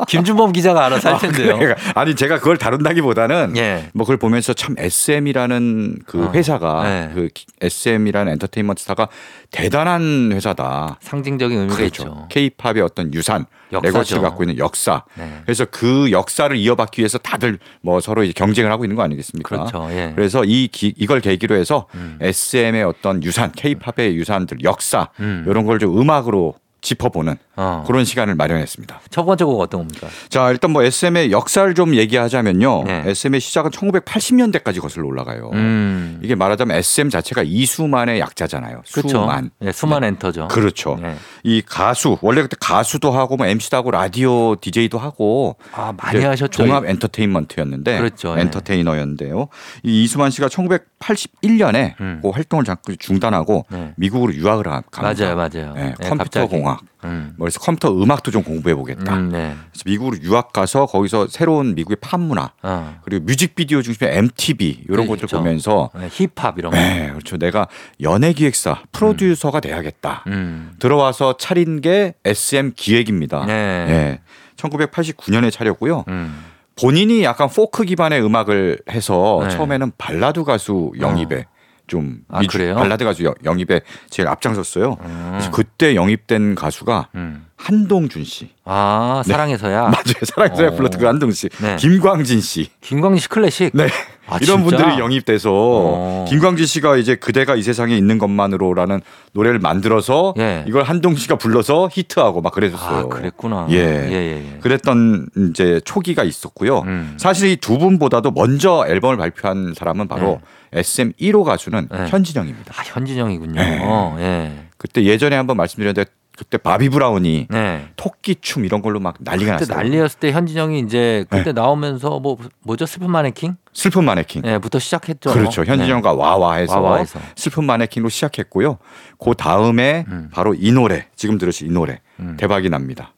김준범 0.07 0.51
기자가 0.51 0.85
알아서 0.85 1.15
할 1.15 1.19
텐데요. 1.19 1.57
아. 1.95 1.99
아니 1.99 2.15
제가 2.15 2.37
그걸 2.37 2.57
다룬다기보다는 2.57 3.57
예. 3.57 3.89
뭐 3.93 4.05
그걸 4.05 4.17
보면서 4.17 4.53
참 4.53 4.75
SM이라는 4.77 5.99
그 6.05 6.27
어. 6.27 6.31
회사가 6.31 6.83
네. 6.83 7.11
그 7.15 7.29
SM이라는 7.59 8.31
엔터테인먼트사가 8.33 9.09
대단한 9.51 10.31
회사다. 10.31 10.99
상징적인 11.01 11.57
의미가 11.57 11.75
그렇죠. 11.75 12.03
있죠. 12.03 12.27
K-팝의 12.29 12.81
어떤 12.81 13.11
유산. 13.15 13.47
레거시를 13.71 14.21
갖고 14.21 14.43
있는 14.43 14.57
역사. 14.57 15.03
네. 15.15 15.41
그래서 15.45 15.65
그 15.65 16.11
역사를 16.11 16.55
이어받기 16.55 17.01
위해서 17.01 17.17
다들 17.17 17.59
뭐 17.81 17.99
서로 17.99 18.23
이제 18.23 18.33
경쟁을 18.33 18.71
하고 18.71 18.85
있는 18.85 18.95
거 18.95 19.03
아니겠습니까? 19.03 19.49
그렇죠. 19.49 19.87
예. 19.91 20.11
그래서 20.15 20.43
이 20.43 20.67
기- 20.67 20.93
이걸 20.97 21.21
계기로 21.21 21.55
해서 21.55 21.87
음. 21.95 22.17
SM의 22.21 22.83
어떤 22.83 23.23
유산, 23.23 23.51
K-팝의 23.51 24.15
유산들, 24.15 24.63
역사 24.63 25.09
음. 25.19 25.45
이런 25.47 25.65
걸 25.65 25.79
좀 25.79 25.97
음악으로 25.99 26.55
짚어보는 26.81 27.35
어. 27.57 27.83
그런 27.85 28.05
시간을 28.05 28.35
마련했습니다. 28.35 29.01
첫 29.09 29.25
번째 29.25 29.43
곡 29.45 29.59
어떤 29.59 29.81
겁니까? 29.81 30.07
자, 30.29 30.49
일단 30.49 30.71
뭐 30.71 30.81
SM의 30.83 31.31
역사를 31.31 31.73
좀 31.75 31.93
얘기하자면요. 31.95 32.83
네. 32.85 33.03
SM의 33.07 33.41
시작은 33.41 33.71
1980년대까지 33.71 34.79
거슬러 34.81 35.05
올라가요. 35.07 35.49
음. 35.53 36.19
이게 36.23 36.35
말하자면 36.35 36.77
SM 36.77 37.09
자체가 37.09 37.43
이수만의 37.45 38.19
약자잖아요. 38.19 38.83
그렇죠. 38.93 39.09
수만. 39.09 39.51
예, 39.61 39.71
수만 39.71 40.03
엔터죠. 40.03 40.47
그렇죠. 40.47 40.97
네. 41.01 41.15
이 41.43 41.61
가수 41.65 42.17
원래 42.21 42.41
그때 42.41 42.55
가수도 42.59 43.11
하고 43.11 43.35
뭐 43.35 43.45
MC도 43.45 43.75
하고 43.77 43.91
라디오 43.91 44.55
DJ도 44.55 44.97
하고 44.97 45.57
아, 45.73 45.93
많이 45.97 46.23
하셨죠. 46.23 46.63
종합 46.63 46.85
엔터테인먼트였는데 46.85 47.97
그렇죠. 47.97 48.35
예. 48.37 48.41
엔터테이너였는데요. 48.41 49.47
이 49.83 50.03
이수만 50.03 50.31
씨가 50.31 50.47
1981년에 50.47 51.99
음. 51.99 52.19
그 52.21 52.29
활동을 52.29 52.63
잠깐 52.65 52.95
중단하고 52.99 53.65
네. 53.69 53.93
미국으로 53.97 54.33
유학을 54.33 54.63
가- 54.63 54.81
갑니다. 54.91 55.23
맞아요, 55.25 55.35
맞아요. 55.35 55.73
네, 55.73 55.93
예, 56.01 56.07
컴퓨터 56.07 56.41
갑자 56.41 56.47
기. 56.77 56.79
공학. 56.79 56.81
음. 57.05 57.33
뭐 57.37 57.45
그래서 57.45 57.59
컴퓨터 57.59 57.91
음악도 57.91 58.31
좀 58.31 58.43
공부해 58.43 58.75
보겠다. 58.75 59.15
음, 59.15 59.31
네. 59.31 59.55
그래서 59.71 59.83
미국으로 59.85 60.21
유학 60.21 60.53
가서 60.53 60.85
거기서 60.85 61.27
새로운 61.27 61.75
미국의 61.75 61.97
팝 62.01 62.19
문화 62.19 62.51
어. 62.61 62.99
그리고 63.03 63.25
뮤직비디오 63.25 63.81
중심의 63.81 64.17
MTV 64.17 64.83
이런 64.89 65.07
그렇죠. 65.07 65.27
것들 65.27 65.39
보면서 65.39 65.89
네, 65.95 66.09
힙합 66.11 66.59
이런 66.59 66.71
거. 66.71 66.77
네, 66.77 67.09
그렇죠. 67.09 67.37
내가 67.37 67.67
연예 68.01 68.33
기획사 68.33 68.81
프로듀서가 68.91 69.59
돼야겠다. 69.59 70.23
음. 70.27 70.73
들어와서 70.79 71.37
차린 71.37 71.81
게 71.81 72.13
SM 72.25 72.73
기획입니다. 72.75 73.45
네. 73.45 73.53
예. 73.53 74.19
1989년에 74.57 75.51
차렸고요. 75.51 76.03
음. 76.09 76.45
본인이 76.79 77.23
약간 77.23 77.49
포크 77.49 77.83
기반의 77.83 78.23
음악을 78.23 78.79
해서 78.91 79.39
네. 79.43 79.49
처음에는 79.49 79.91
발라드 79.97 80.43
가수 80.43 80.91
영입에 80.99 81.45
좀 81.89 82.19
아, 82.29 82.39
그래요? 82.47 82.75
발라드 82.75 83.03
가수 83.03 83.23
영- 83.25 83.33
영입에 83.43 83.81
제일 84.09 84.29
앞장섰어요. 84.29 84.95
음. 85.03 85.27
그래서 85.31 85.51
그때 85.51 85.95
영입된 85.95 86.55
가수가 86.55 87.09
음. 87.15 87.45
한동준 87.61 88.23
씨. 88.23 88.49
아, 88.63 89.21
사랑의 89.25 89.55
서약. 89.55 89.81
맞아요. 89.91 90.23
사랑의 90.23 90.48
서약 90.48 90.67
어. 90.69 90.71
불렀던 90.71 90.99
그 91.01 91.05
한동준 91.05 91.31
씨. 91.31 91.49
네. 91.61 91.75
김광진 91.75 92.39
씨. 92.39 92.69
김광진 92.79 93.19
씨 93.19 93.27
클래식. 93.27 93.71
네. 93.73 93.87
아, 94.27 94.37
이런 94.41 94.63
진짜? 94.63 94.77
분들이 94.77 94.99
영입돼서 94.99 95.49
어. 95.51 96.25
김광진 96.29 96.65
씨가 96.65 96.95
이제 96.97 97.15
그대가 97.15 97.55
이 97.55 97.63
세상에 97.63 97.97
있는 97.97 98.17
것만으로라는 98.17 99.01
노래를 99.33 99.59
만들어서 99.59 100.35
예. 100.37 100.63
이걸 100.67 100.83
한동준 100.83 101.15
씨가 101.15 101.35
불러서 101.37 101.89
히트하고 101.91 102.41
막 102.41 102.53
그랬었어요. 102.53 102.99
아, 102.99 103.07
그랬구나. 103.07 103.67
예. 103.71 103.75
예, 103.77 104.11
예, 104.11 104.53
예. 104.55 104.59
그랬던 104.59 105.27
이제 105.49 105.81
초기가 105.83 106.23
있었고요. 106.23 106.79
음. 106.81 107.15
사실 107.17 107.49
이 107.49 107.55
두 107.59 107.77
분보다도 107.77 108.31
먼저 108.31 108.85
앨범을 108.87 109.17
발표한 109.17 109.73
사람은 109.75 110.07
바로 110.07 110.39
SM 110.73 111.11
1호 111.19 111.43
가수는 111.43 111.89
네. 111.91 112.07
현진영입니다. 112.07 112.73
아, 112.77 112.83
현진영이군요. 112.85 113.59
네. 113.61 113.79
어, 113.81 114.15
예. 114.19 114.65
그때 114.77 115.03
예전에 115.03 115.35
한번 115.35 115.57
말씀드렸는데 115.57 116.09
그때 116.39 116.57
바비 116.57 116.87
브라운이 116.87 117.47
네. 117.49 117.89
토끼 117.97 118.35
춤 118.35 118.63
이런 118.63 118.81
걸로 118.81 119.01
막 119.01 119.15
난리가 119.19 119.57
났어요. 119.57 119.75
난리였을 119.75 120.19
때 120.21 120.31
현진영이 120.31 120.79
이제 120.79 121.25
그때 121.29 121.51
나오면서 121.51 122.21
뭐 122.21 122.37
뭐죠 122.61 122.85
슬픈 122.85 123.11
마네킹? 123.11 123.57
슬픈 123.73 124.05
마네킹. 124.05 124.43
예, 124.45 124.57
부터 124.57 124.79
시작했죠. 124.79 125.33
그렇죠. 125.33 125.65
현진영과 125.65 126.13
와와해서 126.13 126.79
와와해서. 126.79 127.19
슬픈 127.35 127.65
마네킹으로 127.65 128.07
시작했고요. 128.07 128.77
그 129.19 129.33
다음에 129.37 130.05
음. 130.07 130.29
바로 130.31 130.55
이 130.57 130.71
노래 130.71 131.07
지금 131.17 131.37
들으신 131.37 131.67
이 131.67 131.71
노래 131.71 131.99
음. 132.21 132.37
대박이 132.39 132.69
납니다. 132.69 133.13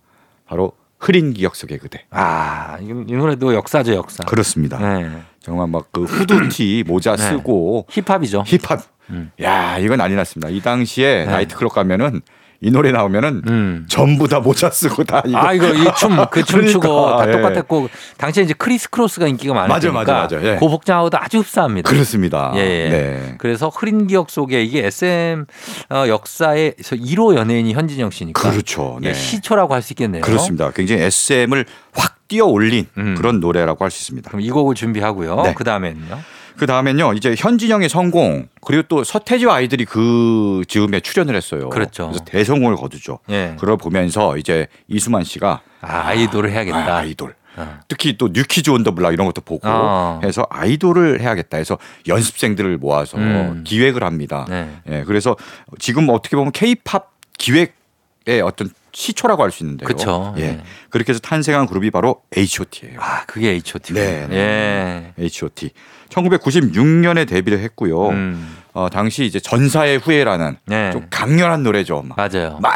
바로 0.48 0.72
흐린 0.98 1.32
기억 1.34 1.56
속의 1.56 1.78
그대. 1.78 2.06
아, 2.10 2.80
이, 2.82 2.86
이 2.86 3.14
노래도 3.14 3.54
역사죠, 3.54 3.94
역사. 3.94 4.24
그렇습니다. 4.24 4.80
네. 4.80 5.12
정말 5.40 5.68
막 5.68 5.92
그 5.92 6.06
후드티 6.06 6.86
모자 6.90 7.16
네. 7.16 7.22
쓰고 7.30 7.86
힙합이죠. 7.92 8.46
힙합. 8.48 8.82
음. 9.12 9.32
야 9.44 9.78
이건 9.78 10.00
난리 10.00 10.16
났습니다. 10.16 10.50
이 10.50 10.60
당시에 10.60 11.26
네. 11.26 11.32
나이트클럽 11.32 11.72
가면은 11.74 12.22
이 12.64 12.70
노래 12.70 12.92
나오면은 12.92 13.42
음. 13.48 13.86
전부 13.90 14.28
다 14.28 14.40
모자 14.40 14.70
쓰고 14.70 15.04
다 15.04 15.24
이거. 15.26 15.36
아 15.40 15.52
이거 15.52 15.68
이 15.74 15.83
춤, 15.83 16.18
그 16.18 16.44
춤 16.46 16.68
추고 16.68 16.82
그러니까, 16.82 17.18
다 17.18 17.28
예. 17.28 17.32
똑같았고 17.32 17.90
당시에 18.18 18.44
이제 18.44 18.54
크리스 18.54 18.88
크로스가 18.92 19.28
인기가 19.28 19.56
많았으니까 19.56 19.92
맞아, 19.92 20.14
맞아, 20.14 20.36
맞아. 20.38 20.48
예. 20.48 20.58
그 20.60 20.68
복장하고도 20.68 21.18
아주 21.20 21.40
흡사합니다. 21.40 21.90
그렇습니다. 21.90 22.52
예, 22.56 22.60
예. 22.60 22.90
네. 22.90 23.36
그래서 23.40 23.70
흐린 23.70 24.06
기억 24.06 24.30
속에 24.30 24.64
이게 24.64 24.86
SM 24.86 25.46
어, 25.90 26.06
역사에서 26.08 26.96
1호 26.96 27.36
연예인이 27.36 27.74
현진영 27.74 28.12
씨니까 28.12 28.52
그렇죠. 28.52 29.00
네. 29.02 29.14
시초라고 29.14 29.74
할 29.74 29.82
수 29.82 29.94
있겠네요. 29.94 30.22
그렇습니다. 30.22 30.70
굉장히 30.70 31.02
SM을 31.02 31.66
확 31.94 32.18
뛰어 32.28 32.46
올린 32.46 32.86
음. 32.98 33.16
그런 33.18 33.40
노래라고 33.40 33.84
할 33.84 33.90
수 33.90 34.04
있습니다. 34.04 34.30
그럼 34.30 34.42
이 34.42 34.52
곡을 34.52 34.76
준비하고요. 34.76 35.42
네. 35.42 35.54
그 35.56 35.64
다음에는요. 35.64 36.20
그 36.58 36.66
다음엔요, 36.66 37.14
이제 37.14 37.36
현진영의 37.38 37.90
성공, 37.90 38.48
그리고 38.62 38.84
또 38.84 39.04
서태지와 39.04 39.56
아이들이 39.56 39.86
그 39.86 40.64
즈음에 40.68 41.00
출연을 41.00 41.36
했어요. 41.36 41.70
그렇죠. 41.70 42.08
그래서 42.08 42.24
대성공을 42.26 42.76
거두죠. 42.76 43.20
예. 43.30 43.56
그걸 43.60 43.78
보면서 43.78 44.38
이제 44.38 44.68
이수만 44.88 45.24
씨가 45.24 45.62
아, 45.82 46.08
아이돌을 46.08 46.52
해야겠다. 46.52 46.98
아이돌 46.98 47.36
어. 47.58 47.80
특히 47.88 48.18
또 48.18 48.30
New 48.32 48.48
Kids 48.48 48.70
on 48.70 48.84
the 48.84 48.92
Block 48.96 49.14
이런 49.14 49.26
것도 49.28 49.42
보고 49.42 49.68
어. 49.68 50.22
해서 50.24 50.46
아이돌을 50.50 51.20
해야겠다 51.22 51.58
해서 51.58 51.78
연습생들을 52.08 52.78
모아서 52.78 53.18
음. 53.18 53.64
기획을 53.66 54.04
합니다. 54.04 54.46
네. 54.48 54.70
예, 54.90 55.04
그래서 55.06 55.36
지금 55.80 56.08
어떻게 56.10 56.36
보면 56.38 56.52
케이팝 56.54 57.12
기획의 57.38 58.42
어떤 58.44 58.70
시초라고 58.94 59.44
할 59.44 59.52
수 59.52 59.64
있는데요. 59.64 59.88
그쵸. 59.88 60.34
예. 60.38 60.42
예. 60.44 60.64
그렇게 60.90 61.12
해서 61.12 61.20
탄생한 61.20 61.68
그룹이 61.68 61.92
바로 61.92 62.22
H.O.T예요. 62.36 63.00
아, 63.02 63.26
그게 63.26 63.50
H.O.T. 63.50 63.94
네, 63.94 64.28
예. 64.32 65.14
H.O.T. 65.18 65.72
1996년에 66.10 67.28
데뷔를 67.28 67.60
했고요. 67.60 68.10
음. 68.10 68.58
어, 68.74 68.88
당시 68.90 69.26
이제 69.26 69.40
전사의 69.40 70.00
후예라는 70.00 70.58
네. 70.66 70.92
좀 70.92 71.08
강렬한 71.10 71.64
노래죠. 71.64 72.04
막, 72.04 72.16
맞아요. 72.16 72.58
막, 72.62 72.74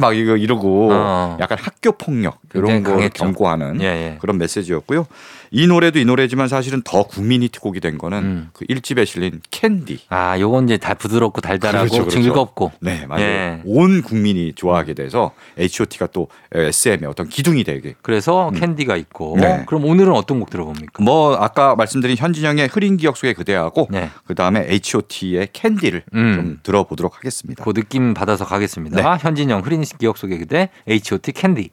막 0.00 0.16
이거 0.16 0.36
이러고 0.36 0.90
어. 0.92 1.36
약간 1.40 1.58
학교 1.60 1.92
폭력 1.92 2.38
이런 2.54 2.82
걸 2.82 2.94
강했죠. 2.94 3.24
경고하는 3.24 3.80
예, 3.82 3.86
예. 3.86 4.18
그런 4.20 4.38
메시지였고요. 4.38 5.06
이 5.50 5.66
노래도 5.66 5.98
이 5.98 6.04
노래지만 6.04 6.48
사실은 6.48 6.82
더 6.84 7.04
국민 7.04 7.42
히트곡이 7.42 7.80
된 7.80 7.98
거는 7.98 8.18
음. 8.18 8.50
그 8.52 8.64
1집에 8.66 9.06
실린 9.06 9.40
캔디. 9.50 10.00
아, 10.08 10.38
요건 10.40 10.64
이제 10.64 10.76
다 10.76 10.94
부드럽고 10.94 11.40
달달하고 11.40 11.86
그렇죠, 11.86 12.04
그렇죠. 12.04 12.22
즐겁고. 12.22 12.72
네, 12.80 13.06
맞아요. 13.06 13.24
예. 13.24 13.62
온 13.64 14.02
국민이 14.02 14.52
좋아하게 14.54 14.94
돼서 14.94 15.32
H.O.T가 15.58 16.08
또 16.08 16.28
SM의 16.52 17.08
어떤 17.08 17.28
기둥이 17.28 17.64
되게. 17.64 17.94
그래서 18.02 18.50
캔디가 18.56 18.96
있고. 18.96 19.34
음. 19.34 19.40
네. 19.40 19.62
그럼 19.66 19.84
오늘은 19.84 20.12
어떤 20.12 20.40
곡 20.40 20.50
들어봅니까? 20.50 21.02
뭐 21.02 21.36
아까 21.36 21.74
말씀드린 21.76 22.16
현진영의 22.16 22.68
흐린 22.72 22.96
기억 22.96 23.16
속의 23.16 23.34
그대하고 23.34 23.88
네. 23.90 24.10
그 24.26 24.34
다음에 24.34 24.66
H.O.T 24.68 25.25
의 25.34 25.48
캔디를 25.52 26.04
음. 26.14 26.34
좀 26.34 26.58
들어보도록 26.62 27.16
하겠습니다. 27.16 27.64
그 27.64 27.72
느낌 27.72 28.14
받아서 28.14 28.44
가겠습니다. 28.44 28.96
네. 28.96 29.18
현진영 29.20 29.60
흐린 29.60 29.82
기억 29.82 30.18
속의 30.18 30.38
그대 30.38 30.70
H.O.T 30.88 31.32
캔디. 31.32 31.70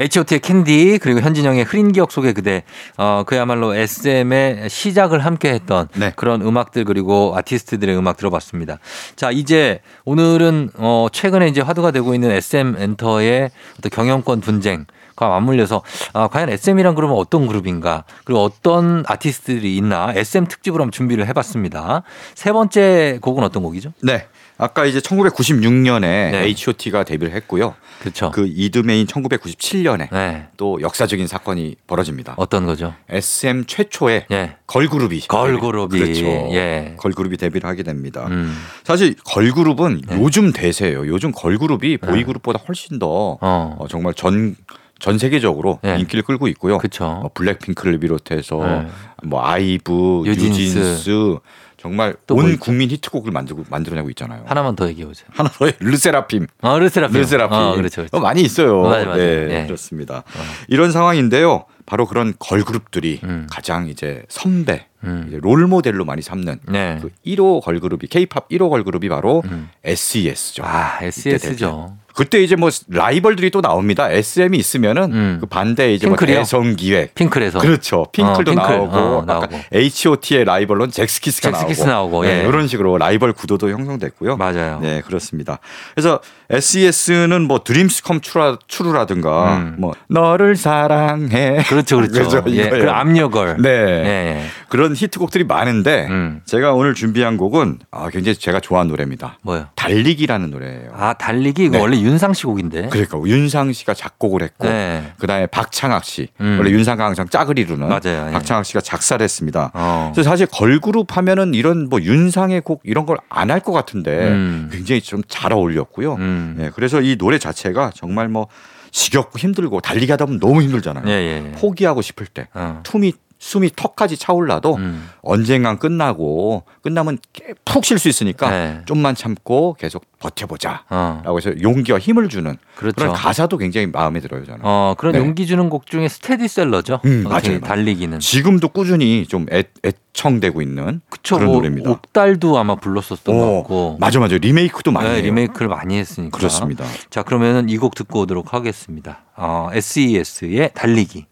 H.O.T의 0.00 0.40
캔디 0.40 0.98
그리고 1.02 1.20
현진영의 1.20 1.64
흐린 1.64 1.92
기억 1.92 2.10
속의 2.10 2.32
그대 2.32 2.64
어 2.96 3.22
그야말로 3.26 3.74
SM의 3.74 4.70
시작을 4.70 5.24
함께 5.26 5.52
했던 5.52 5.88
네. 5.94 6.12
그런 6.16 6.40
음악들 6.40 6.86
그리고 6.86 7.34
아티스트들의 7.36 7.96
음악 7.98 8.16
들어봤습니다. 8.16 8.78
자 9.14 9.30
이제 9.30 9.80
오늘은 10.06 10.70
어 10.76 11.08
최근에 11.12 11.48
이제 11.48 11.60
화두가 11.60 11.90
되고 11.90 12.14
있는 12.14 12.30
SM 12.30 12.76
엔터의 12.78 13.50
어떤 13.78 13.90
경영권 13.90 14.40
분쟁 14.40 14.86
과 15.20 15.28
맞물려서 15.28 15.82
아, 16.14 16.28
과연 16.28 16.48
SM이란 16.48 16.94
그러면 16.94 17.18
어떤 17.18 17.46
그룹인가 17.46 18.04
그리고 18.24 18.42
어떤 18.42 19.04
아티스트들이 19.06 19.76
있나 19.76 20.14
SM 20.16 20.46
특집으로 20.46 20.82
한번 20.82 20.92
준비를 20.92 21.26
해봤습니다. 21.26 22.04
세 22.34 22.52
번째 22.52 23.18
곡은 23.20 23.44
어떤 23.44 23.62
곡이죠? 23.62 23.92
네. 24.02 24.26
아까 24.56 24.84
이제 24.84 25.00
1996년에 25.00 26.00
네. 26.00 26.42
H.O.T가 26.44 27.04
데뷔를 27.04 27.34
했고요. 27.34 27.74
그렇죠. 28.00 28.30
그 28.30 28.46
이듬해인 28.46 29.06
1997년에 29.06 30.10
네. 30.10 30.48
또 30.58 30.80
역사적인 30.82 31.26
사건이 31.26 31.76
벌어집니다. 31.86 32.34
어떤 32.36 32.66
거죠? 32.66 32.94
SM 33.08 33.64
최초의 33.66 34.26
예. 34.30 34.56
걸그룹이 34.66 35.28
걸그룹이, 35.28 35.98
그렇죠. 35.98 36.24
예. 36.52 36.94
걸그룹이 36.98 37.38
데뷔를 37.38 37.68
하게 37.68 37.82
됩니다. 37.82 38.26
음. 38.28 38.54
사실 38.84 39.14
걸그룹은 39.24 40.02
네. 40.06 40.18
요즘 40.18 40.52
대세예요. 40.52 41.06
요즘 41.06 41.32
걸그룹이 41.32 41.96
보이그룹보다 41.96 42.62
훨씬 42.68 42.98
더 42.98 43.38
어. 43.40 43.76
어, 43.78 43.86
정말 43.88 44.12
전, 44.12 44.56
전 45.00 45.18
세계적으로 45.18 45.80
네. 45.82 45.98
인기를 45.98 46.22
끌고 46.22 46.46
있고요. 46.48 46.78
그쵸. 46.78 47.04
어, 47.04 47.30
블랙핑크를 47.34 47.98
비롯해서 47.98 48.56
네. 48.64 48.86
뭐 49.24 49.44
아이브, 49.44 50.22
뉴진스. 50.24 50.78
뉴진스, 50.78 51.38
정말 51.80 52.14
온 52.28 52.50
있죠? 52.50 52.58
국민 52.60 52.90
히트곡을 52.90 53.32
만들고 53.32 53.64
만들어내고 53.70 54.10
있잖아요. 54.10 54.44
하나만 54.46 54.76
더 54.76 54.86
얘기해 54.88 55.06
보세요. 55.06 55.26
하나 55.32 55.48
더 55.48 55.66
르세라핌. 55.80 56.46
어, 56.60 56.78
르세라핌. 56.78 57.20
르세라핌. 57.20 57.52
어, 57.52 57.74
그렇죠. 57.74 58.02
그렇죠. 58.02 58.16
어, 58.16 58.20
많이 58.20 58.42
있어요. 58.42 58.82
맞아요, 58.82 59.06
맞아요. 59.06 59.16
네, 59.16 59.62
예. 59.62 59.66
그렇습니다. 59.66 60.22
이런 60.68 60.92
상황인데요. 60.92 61.64
바로 61.86 62.06
그런 62.06 62.34
걸그룹들이 62.38 63.20
음. 63.24 63.46
가장 63.50 63.88
이제 63.88 64.22
선배, 64.28 64.86
음. 65.04 65.24
이제 65.26 65.38
롤 65.40 65.66
모델로 65.66 66.04
많이 66.04 66.22
삼는 66.22 66.60
네. 66.68 66.98
그 67.00 67.10
1호 67.26 67.62
걸그룹이 67.62 68.06
K-팝 68.08 68.48
1호 68.50 68.68
걸그룹이 68.70 69.08
바로 69.08 69.42
음. 69.46 69.70
SES죠. 69.82 70.62
아, 70.64 70.98
SES죠. 71.02 71.96
그때 72.14 72.42
이제 72.42 72.56
뭐 72.56 72.70
라이벌들이 72.88 73.50
또 73.50 73.60
나옵니다. 73.60 74.10
SM이 74.10 74.58
있으면은 74.58 75.12
음. 75.12 75.38
그 75.40 75.46
반대 75.46 75.92
이제 75.94 76.06
뭐 76.06 76.16
핑클이요? 76.16 76.38
대성 76.38 76.76
기획. 76.76 77.14
핑클에서. 77.14 77.58
그렇죠. 77.60 78.06
핑클도 78.12 78.52
어, 78.52 78.54
핑클. 78.54 78.76
나오고, 78.78 78.96
어, 78.96 79.24
나오고. 79.26 79.58
H.O.T의 79.72 80.44
라이벌로는 80.44 80.90
잭스키스가 80.90 81.52
잭스키스 81.52 81.82
나오고, 81.82 82.16
나오고, 82.16 82.22
네, 82.24 82.42
예. 82.44 82.48
이런 82.48 82.66
식으로 82.68 82.98
라이벌 82.98 83.32
구도도 83.32 83.70
형성됐고요. 83.70 84.36
맞아요. 84.36 84.80
네, 84.80 85.00
그렇습니다. 85.02 85.58
그래서 85.94 86.20
SES는 86.50 87.42
뭐 87.46 87.62
Dreams 87.64 88.02
Come 88.02 88.20
True, 88.20 88.58
True라든가 88.66 89.56
음. 89.58 89.76
뭐 89.78 89.92
너를 90.08 90.56
사랑해. 90.56 91.62
그렇죠, 91.68 91.98
그렇죠. 91.98 92.42
예. 92.50 92.68
그 92.68 92.90
압력을. 92.90 93.56
네. 93.62 93.68
예, 93.70 94.04
예. 94.04 94.44
그런 94.68 94.94
히트곡들이 94.94 95.44
많은데 95.44 96.06
음. 96.10 96.40
제가 96.44 96.72
오늘 96.74 96.94
준비한 96.94 97.36
곡은 97.36 97.78
아, 97.90 98.08
굉장히 98.10 98.36
제가 98.36 98.60
좋아하는 98.60 98.90
노래입니다. 98.90 99.38
뭐요? 99.42 99.66
달리기라는 99.76 100.50
노래예요. 100.50 100.90
아, 100.94 101.12
달리기 101.14 101.64
이거 101.64 101.76
네. 101.76 101.80
원래 101.82 101.98
윤상 102.00 102.34
씨 102.34 102.44
곡인데. 102.46 102.88
그러니까 102.90 103.18
윤상 103.24 103.72
씨가 103.72 103.94
작곡을 103.94 104.42
했고 104.42 104.68
네. 104.68 105.12
그다음에 105.18 105.46
박창학 105.46 106.04
씨 106.04 106.28
음. 106.40 106.56
원래 106.58 106.70
윤상과 106.70 107.04
항상 107.04 107.28
짝을 107.28 107.58
이루는 107.58 107.88
맞아요. 107.88 108.28
예. 108.28 108.32
박창학 108.32 108.64
씨가 108.64 108.80
작사를 108.80 109.22
했습니다. 109.22 109.70
어. 109.74 110.10
그래서 110.14 110.28
사실 110.28 110.46
걸그룹 110.46 111.16
하면은 111.16 111.54
이런 111.54 111.88
뭐 111.88 112.00
윤상의 112.00 112.62
곡 112.62 112.80
이런 112.84 113.06
걸 113.06 113.16
안 113.28 113.50
할 113.50 113.60
것 113.60 113.72
같은데 113.72 114.28
음. 114.28 114.68
굉장히 114.72 115.00
좀 115.00 115.20
잘 115.28 115.52
어울렸고요. 115.52 116.16
음. 116.40 116.56
예, 116.60 116.70
그래서 116.74 117.00
이 117.00 117.16
노래 117.16 117.38
자체가 117.38 117.92
정말 117.94 118.28
뭐 118.28 118.48
지겹고 118.90 119.38
힘들고 119.38 119.80
달리기 119.80 120.10
하다 120.10 120.26
보면 120.26 120.40
너무 120.40 120.62
힘들잖아요. 120.62 121.04
예, 121.06 121.12
예. 121.12 121.44
예. 121.46 121.52
포기하고 121.52 122.02
싶을 122.02 122.26
때 122.26 122.48
어. 122.54 122.82
숨이 122.86 123.12
숨이 123.42 123.70
턱까지 123.74 124.18
차올라도 124.18 124.76
음. 124.76 125.08
언젠간 125.22 125.78
끝나고 125.78 126.64
끝나면 126.82 127.18
푹 127.64 127.86
쉴 127.86 127.98
수 127.98 128.08
있으니까 128.10 128.50
네. 128.50 128.80
좀만 128.84 129.14
참고 129.14 129.74
계속 129.80 130.04
버텨보자. 130.18 130.84
어. 130.90 131.22
라고 131.24 131.38
해서 131.38 131.50
용기와 131.62 131.98
힘을 131.98 132.28
주는 132.28 132.58
그렇죠. 132.76 132.94
그런 132.96 133.12
가사도 133.14 133.56
굉장히 133.56 133.86
마음에 133.86 134.20
들어요 134.20 134.44
저는. 134.44 134.60
어, 134.62 134.94
그런 134.98 135.14
네. 135.14 135.18
용기 135.20 135.46
주는 135.46 135.70
곡 135.70 135.86
중에 135.86 136.08
스테디셀러죠. 136.08 137.00
음, 137.06 137.24
어, 137.26 137.30
맞아요. 137.30 137.60
달리기는. 137.60 138.20
지금도 138.20 138.68
꾸준히 138.68 139.24
좀 139.26 139.46
애, 139.50 139.64
애청되고 139.84 140.60
있는 140.60 141.00
그쵸. 141.08 141.36
그런 141.36 141.46
뭐 141.46 141.56
노래입니다. 141.56 141.90
옥달도 141.90 142.58
아마 142.58 142.74
불렀었던 142.74 143.34
것 143.38 143.42
어, 143.42 143.56
같고. 143.60 143.96
맞아 143.98 144.20
맞아 144.20 144.36
리메이크도 144.36 144.92
많이 144.92 145.08
네. 145.08 145.22
리메이크를 145.22 145.68
많이 145.68 145.96
했으니까. 145.98 146.36
그렇습니다. 146.36 146.84
자, 147.08 147.22
그러면은 147.22 147.68
이 147.70 147.78
곡 147.78 147.94
듣고 147.94 148.20
오도록 148.20 148.52
하겠습니다. 148.52 149.20
어, 149.34 149.70
SES의 149.72 150.72
달리기. 150.74 151.24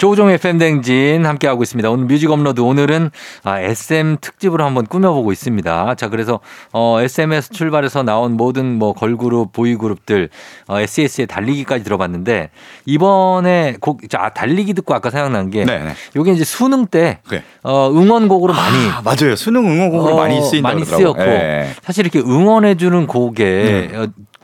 조우종의 0.00 0.38
FM댕진 0.38 1.26
함께하고 1.26 1.62
있습니다. 1.62 1.90
오늘 1.90 2.06
뮤직 2.06 2.30
업로드 2.30 2.62
오늘은 2.62 3.10
아, 3.44 3.60
SM 3.60 4.16
특집으로 4.22 4.64
한번 4.64 4.86
꾸며보고 4.86 5.30
있습니다. 5.30 5.94
자, 5.96 6.08
그래서 6.08 6.40
어, 6.72 6.96
SM에서 7.02 7.52
출발해서 7.52 8.02
나온 8.02 8.38
모든 8.38 8.78
뭐 8.78 8.94
걸그룹, 8.94 9.52
보이그룹들 9.52 10.30
어, 10.68 10.80
SES의 10.80 11.26
달리기까지 11.26 11.84
들어봤는데 11.84 12.48
이번에 12.86 13.76
곡, 13.78 14.08
자, 14.08 14.30
달리기 14.30 14.72
듣고 14.72 14.94
아까 14.94 15.10
생각난 15.10 15.50
게 15.50 15.66
네, 15.66 15.78
네. 15.80 15.90
요게 16.16 16.32
이제 16.32 16.44
수능 16.44 16.86
때 16.86 17.18
그래. 17.28 17.42
어, 17.62 17.90
응원곡으로 17.92 18.54
많이 18.54 18.88
아, 18.88 19.02
맞아요. 19.04 19.36
수능 19.36 19.66
응원곡으로 19.66 20.14
어, 20.14 20.16
많이 20.16 20.40
쓰인다 20.40 20.66
많이. 20.70 20.82
쓰였고 20.82 21.20
예. 21.20 21.74
사실 21.82 22.06
이렇게 22.06 22.20
응원해주는 22.20 23.06
곡에 23.06 23.90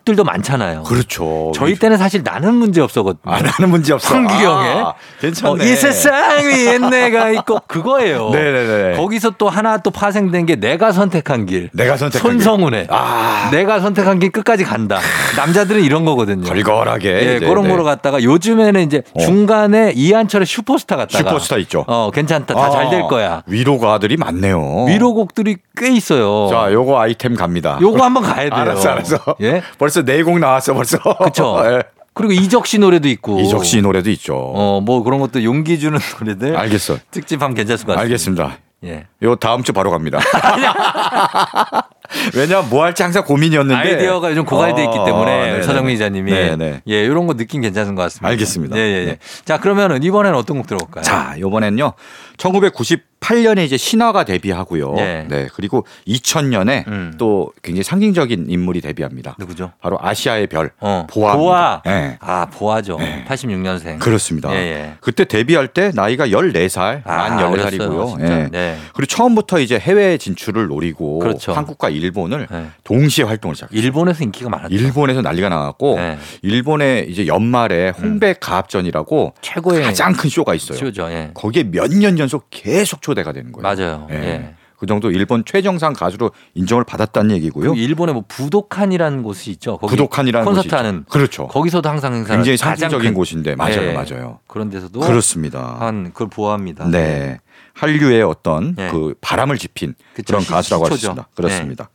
어, 0.07 0.13
들도 0.17 0.23
많잖아요. 0.23 0.85
그렇죠. 0.85 1.51
저희 1.55 1.75
때는 1.75 1.97
사실 1.99 2.23
나는 2.23 2.55
문제 2.55 2.81
없었거든요. 2.81 3.35
나는 3.35 3.71
문제 3.71 3.93
없어. 3.93 4.15
황규영의 4.15 4.71
아, 4.85 4.95
괜찮네. 5.21 5.51
어, 5.51 5.67
이 5.67 5.75
세상 5.75 6.45
위에 6.45 6.79
내가 6.79 7.31
있고 7.31 7.59
그거예요. 7.67 8.31
네네네. 8.31 8.97
거기서 8.97 9.33
또 9.37 9.49
하나 9.49 9.79
또 9.79 9.91
파생된 9.91 10.47
게 10.47 10.55
내가 10.57 10.93
선택한 10.93 11.47
길. 11.47 11.71
내가 11.73 11.97
선택한 11.97 12.31
손성훈의 12.33 12.87
아. 12.89 13.49
내가 13.51 13.81
선택한 13.81 14.21
길 14.21 14.31
끝까지 14.31 14.65
간다. 14.65 15.01
남자들은 15.37 15.83
이런 15.83 16.05
거거든요. 16.05 16.45
걸걸하게. 16.49 17.09
예, 17.09 17.39
그런 17.41 17.65
네. 17.65 17.71
거로 17.71 17.83
갔다가 17.83 18.23
요즘에는 18.23 18.81
이제 18.83 19.03
어. 19.15 19.21
중간에 19.21 19.93
이한철의 19.95 20.47
슈퍼스타 20.47 20.95
갔다가 20.97 21.31
슈퍼스타 21.31 21.57
있죠. 21.59 21.85
어, 21.89 22.11
괜찮다. 22.13 22.55
다 22.55 22.67
아, 22.67 22.71
잘될 22.71 23.03
거야. 23.09 23.43
위로가들이 23.47 24.17
많네요. 24.17 24.85
위로곡들이 24.87 25.57
꽤 25.77 25.91
있어요. 25.93 26.49
자, 26.51 26.73
요거 26.73 26.99
아이템 26.99 27.35
갑니다. 27.35 27.79
요거 27.81 28.03
한번 28.03 28.23
가야 28.23 28.49
돼요. 28.51 28.61
알았어, 28.61 28.89
알았어. 28.91 29.19
예? 29.43 29.63
벌써 29.79 30.03
네곡 30.03 30.39
나왔어, 30.39 30.75
벌써. 30.75 30.99
그쵸. 31.19 31.61
예. 31.67 31.83
그리고 32.15 32.33
이적 32.33 32.67
씨 32.67 32.79
노래도 32.79 33.09
있고. 33.09 33.39
이적 33.41 33.65
씨 33.65 33.83
노래도 33.83 34.11
있죠. 34.11 34.35
어, 34.37 34.81
뭐 34.81 35.03
그런 35.03 35.21
것도 35.21 35.45
용기 35.45 35.79
주는 35.79 35.99
노래들. 36.19 36.57
알겠어. 36.57 36.97
특집 37.11 37.43
하면 37.43 37.55
괜찮을 37.55 37.77
것 37.85 37.95
같습니다. 37.95 38.01
알겠습니다. 38.01 38.59
예. 38.85 39.07
요 39.23 39.37
다음 39.37 39.63
주 39.63 39.73
바로 39.73 39.91
갑니다. 39.91 40.19
왜냐면 42.35 42.69
뭐 42.69 42.85
할지 42.85 43.03
항상 43.03 43.25
고민이었는데 43.25 43.81
아이디어가 43.81 44.31
요즘 44.31 44.45
고갈돼 44.45 44.85
있기 44.85 44.99
어, 44.99 45.05
때문에 45.05 45.41
네네네. 45.41 45.63
서정민 45.63 45.95
기자님이 45.95 46.33
네네. 46.33 46.83
예, 46.89 47.05
이런 47.05 47.27
거 47.27 47.35
느낌 47.35 47.61
괜찮은 47.63 47.95
것 47.95 48.03
같습니다. 48.03 48.29
알겠습니다. 48.29 48.77
예, 48.77 48.81
예, 48.81 49.01
예. 49.01 49.05
네. 49.07 49.19
자, 49.45 49.59
그러면은 49.59 50.03
이번에는 50.03 50.37
어떤 50.39 50.59
곡 50.59 50.67
들어볼까요? 50.67 51.03
자, 51.03 51.35
요번엔요. 51.39 51.95
1998년에 52.37 53.65
이제 53.65 53.77
신화가 53.77 54.25
데뷔하고요. 54.25 54.95
예. 54.99 55.27
네. 55.29 55.49
그리고 55.55 55.87
2000년에 56.07 56.87
음. 56.87 57.15
또 57.19 57.53
굉장히 57.63 57.83
상징적인 57.83 58.47
인물이 58.49 58.81
데뷔합니다. 58.83 59.37
누구죠? 59.39 59.73
바로 59.81 59.99
아시아의 60.01 60.47
별 60.49 60.71
어, 60.81 61.07
보아. 61.09 61.37
보아. 61.37 61.83
네. 61.85 62.19
아, 62.21 62.47
보아죠. 62.47 62.99
86년생. 63.27 63.99
그렇습니다. 63.99 64.53
예, 64.53 64.57
예. 64.57 64.93
그때 65.01 65.25
데뷔할 65.25 65.69
때 65.69 65.91
나이가 65.95 66.29
14살, 66.29 67.03
아, 67.05 67.17
만 67.29 67.45
어렸어요, 67.45 67.71
14살이고요. 67.71 68.09
진짜. 68.19 68.49
네. 68.51 68.79
그리고 68.95 69.07
처음부터 69.07 69.61
이제 69.61 69.79
해외 69.79 70.19
진출을 70.19 70.67
노리고 70.69 71.19
그렇죠. 71.21 71.53
한국과 71.53 71.89
일본을 71.97 72.47
네. 72.51 72.67
동시에 72.85 73.25
활동을 73.25 73.55
시작했어요. 73.57 73.81
일본에서 73.81 74.23
인기가 74.25 74.49
많았죠. 74.51 74.75
일본에서 74.75 75.23
난리가 75.23 75.49
나왔고 75.49 75.97
네. 75.97 76.19
일본의 76.43 77.11
이제 77.11 77.27
연말에 77.27 77.91
홍백 77.91 78.41
가합전이라고 78.41 79.35
최고의 79.41 79.83
가장 79.83 80.13
큰 80.13 80.31
쇼가 80.31 80.55
있어요. 80.55 80.79
쇼죠. 80.79 81.11
예. 81.11 81.31
거기에 81.35 81.65
몇 81.65 81.91
년 81.97 82.19
연속 82.19 82.47
계속 82.51 83.01
초대가 83.03 83.33
되는 83.33 83.53
거예요. 83.53 83.63
맞아요. 83.63 84.07
예. 84.11 84.15
예. 84.17 84.55
그 84.79 84.85
정도 84.85 85.11
일본 85.11 85.43
최정상 85.47 85.95
가수로 85.95 86.33
인정을 86.55 86.85
받았다는 86.85 87.35
얘기고요. 87.37 87.73
그 87.73 87.79
일본에 87.79 88.13
뭐 88.13 88.25
부도칸이라는 88.29 89.23
곳이 89.23 89.51
있죠. 89.53 89.79
부도칸이라는 89.79 90.45
콘서트. 90.45 90.75
하는 90.75 91.05
그렇죠. 91.09 91.47
거기서도 91.49 91.89
항상 91.89 92.13
행사 92.15 92.35
굉장히 92.35 92.59
상징적인 92.59 93.15
곳인데 93.15 93.57
맞아요, 93.57 93.83
예. 93.89 93.93
맞아요. 93.95 94.41
그런 94.47 94.69
데서도 94.69 95.01
그렇습니다. 95.01 95.77
한 95.81 96.13
그걸 96.13 96.29
보호합니다. 96.29 96.91
네. 96.91 97.39
한류의 97.77 98.23
어떤 98.23 98.75
네. 98.75 98.89
그 98.91 99.15
바람을 99.21 99.59
지핀 99.59 99.95
그쵸. 100.15 100.27
그런 100.33 100.43
시- 100.43 100.51
가수라고 100.51 100.85
할 100.87 100.91
수. 100.93 100.97
있습니다. 100.97 101.29
그렇습니다. 101.35 101.91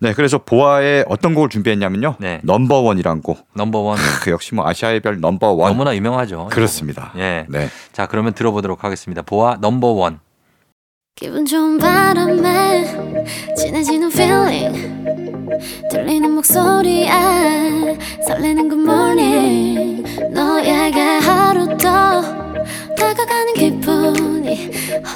네. 0.00 0.12
그래서 0.14 0.38
보아의 0.38 1.04
어떤 1.08 1.32
곡을 1.34 1.48
준비했냐면요. 1.48 2.16
네. 2.18 2.40
넘버원이란 2.42 3.22
곡. 3.22 3.46
넘버원 3.54 3.96
그 4.24 4.30
역시 4.32 4.54
뭐 4.54 4.66
아시아의 4.68 4.98
별 5.00 5.20
넘버원. 5.20 5.70
너무나 5.72 5.94
유명하죠. 5.94 6.48
그렇습니다. 6.50 7.12
예. 7.16 7.46
네. 7.48 7.68
자 7.92 8.06
그러면 8.06 8.32
들어보도록 8.32 8.82
하겠습니다. 8.82 9.22
보아 9.22 9.58
넘버원. 9.60 10.18
기분 11.14 11.44
좋은 11.44 11.78
바람에 11.78 12.84
진해지는 13.56 14.10
feeling 14.10 15.04
들리는 15.90 16.30
목소리에 16.32 17.08
설레는 18.26 18.68
good 18.70 18.82
morning 18.82 20.32
너에게 20.32 21.00
하루 21.00 21.66
더 21.76 22.22
다가가는 22.96 23.54
기분이 23.54 24.70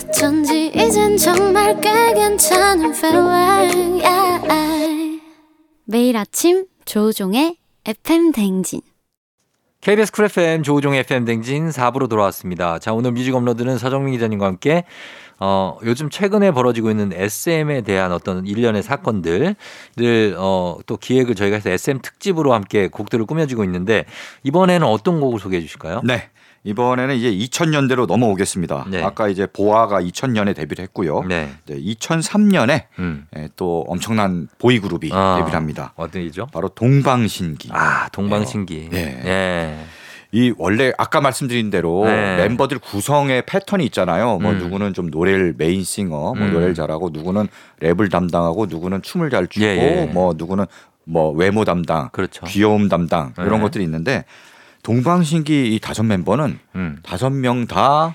어쩐지 0.09 0.70
이젠 0.74 1.16
정말 1.16 1.80
꽤 1.80 2.12
괜찮은 2.14 2.94
feeling 2.94 4.04
yeah. 4.04 5.20
매일 5.85 6.16
아침 6.18 6.66
조우종의 6.85 7.57
FM 7.85 8.32
댕진 8.32 8.80
KBS 9.80 10.11
Cool 10.11 10.24
FM 10.24 10.62
조우종 10.64 10.94
FM 10.94 11.24
댕진 11.26 11.68
4부로 11.68 12.09
돌아왔습니다. 12.09 12.80
자, 12.80 12.92
오늘 12.92 13.12
뮤직 13.12 13.32
업로드는 13.37 13.78
서정민 13.78 14.14
기자님과 14.14 14.44
함께 14.44 14.85
어, 15.38 15.79
요즘 15.85 16.09
최근에 16.09 16.51
벌어지고 16.51 16.90
있는 16.90 17.12
SM에 17.12 17.83
대한 17.83 18.12
어떤 18.12 18.46
일련의 18.46 18.83
사건들 18.83 19.55
늘 19.96 20.35
어, 20.38 20.79
또 20.87 20.96
기획을 20.96 21.35
저희가 21.35 21.57
해서 21.57 21.70
SM 21.70 22.01
특집으로 22.01 22.55
함께 22.55 22.88
곡들을 22.88 23.25
꾸며지고 23.27 23.64
있는데 23.64 24.05
이번에는 24.44 24.87
어떤 24.87 25.20
곡을 25.20 25.38
소개해 25.38 25.61
주실까요? 25.62 26.01
네. 26.05 26.31
이번에는 26.64 27.14
이제 27.14 27.31
2000년대로 27.31 28.07
넘어오겠습니다. 28.07 28.87
네. 28.90 29.03
아까 29.03 29.29
이제 29.29 29.46
보아가 29.46 30.03
2000년에 30.03 30.55
데뷔를 30.57 30.83
했고요. 30.83 31.22
네. 31.22 31.53
네, 31.66 31.81
2003년에 31.81 32.87
음. 32.99 33.29
또 33.55 33.85
엄청난 33.87 34.49
보이 34.59 34.81
그룹이 34.81 35.11
아. 35.12 35.37
데뷔를 35.38 35.57
합니다. 35.57 35.92
어떤 35.94 36.22
이죠? 36.22 36.49
바로 36.53 36.68
동방신기. 36.68 37.68
아, 37.72 38.09
동방신기. 38.09 38.88
네. 38.90 39.22
예. 39.25 39.77
이 40.37 40.53
원래 40.59 40.92
아까 40.99 41.22
말씀드린 41.22 41.70
대로 41.70 42.05
네. 42.05 42.37
멤버들 42.37 42.79
구성의 42.79 43.46
패턴이 43.46 43.83
있잖아요. 43.87 44.37
뭐 44.37 44.51
음. 44.51 44.59
누구는 44.59 44.92
좀 44.92 45.07
노래를 45.07 45.55
메인 45.57 45.83
싱어, 45.83 46.35
뭐 46.35 46.35
음. 46.35 46.53
노래를 46.53 46.75
잘하고 46.75 47.09
누구는 47.09 47.49
랩을 47.81 48.11
담당하고 48.11 48.66
누구는 48.66 49.01
춤을 49.01 49.31
잘 49.31 49.46
추고 49.46 49.64
예, 49.64 49.70
예. 50.03 50.07
뭐 50.12 50.35
누구는 50.37 50.66
뭐 51.05 51.31
외모 51.31 51.64
담당, 51.64 52.11
그렇죠. 52.12 52.44
귀여움 52.44 52.90
담당 52.90 53.33
이런 53.38 53.53
네. 53.53 53.61
것들이 53.61 53.85
있는데 53.85 54.27
동방신기 54.83 55.75
이 55.75 55.81
다섯 55.81 56.03
멤버는 56.03 56.59
음. 56.75 56.99
다섯 57.03 57.31
명 57.31 57.66
다 57.66 58.14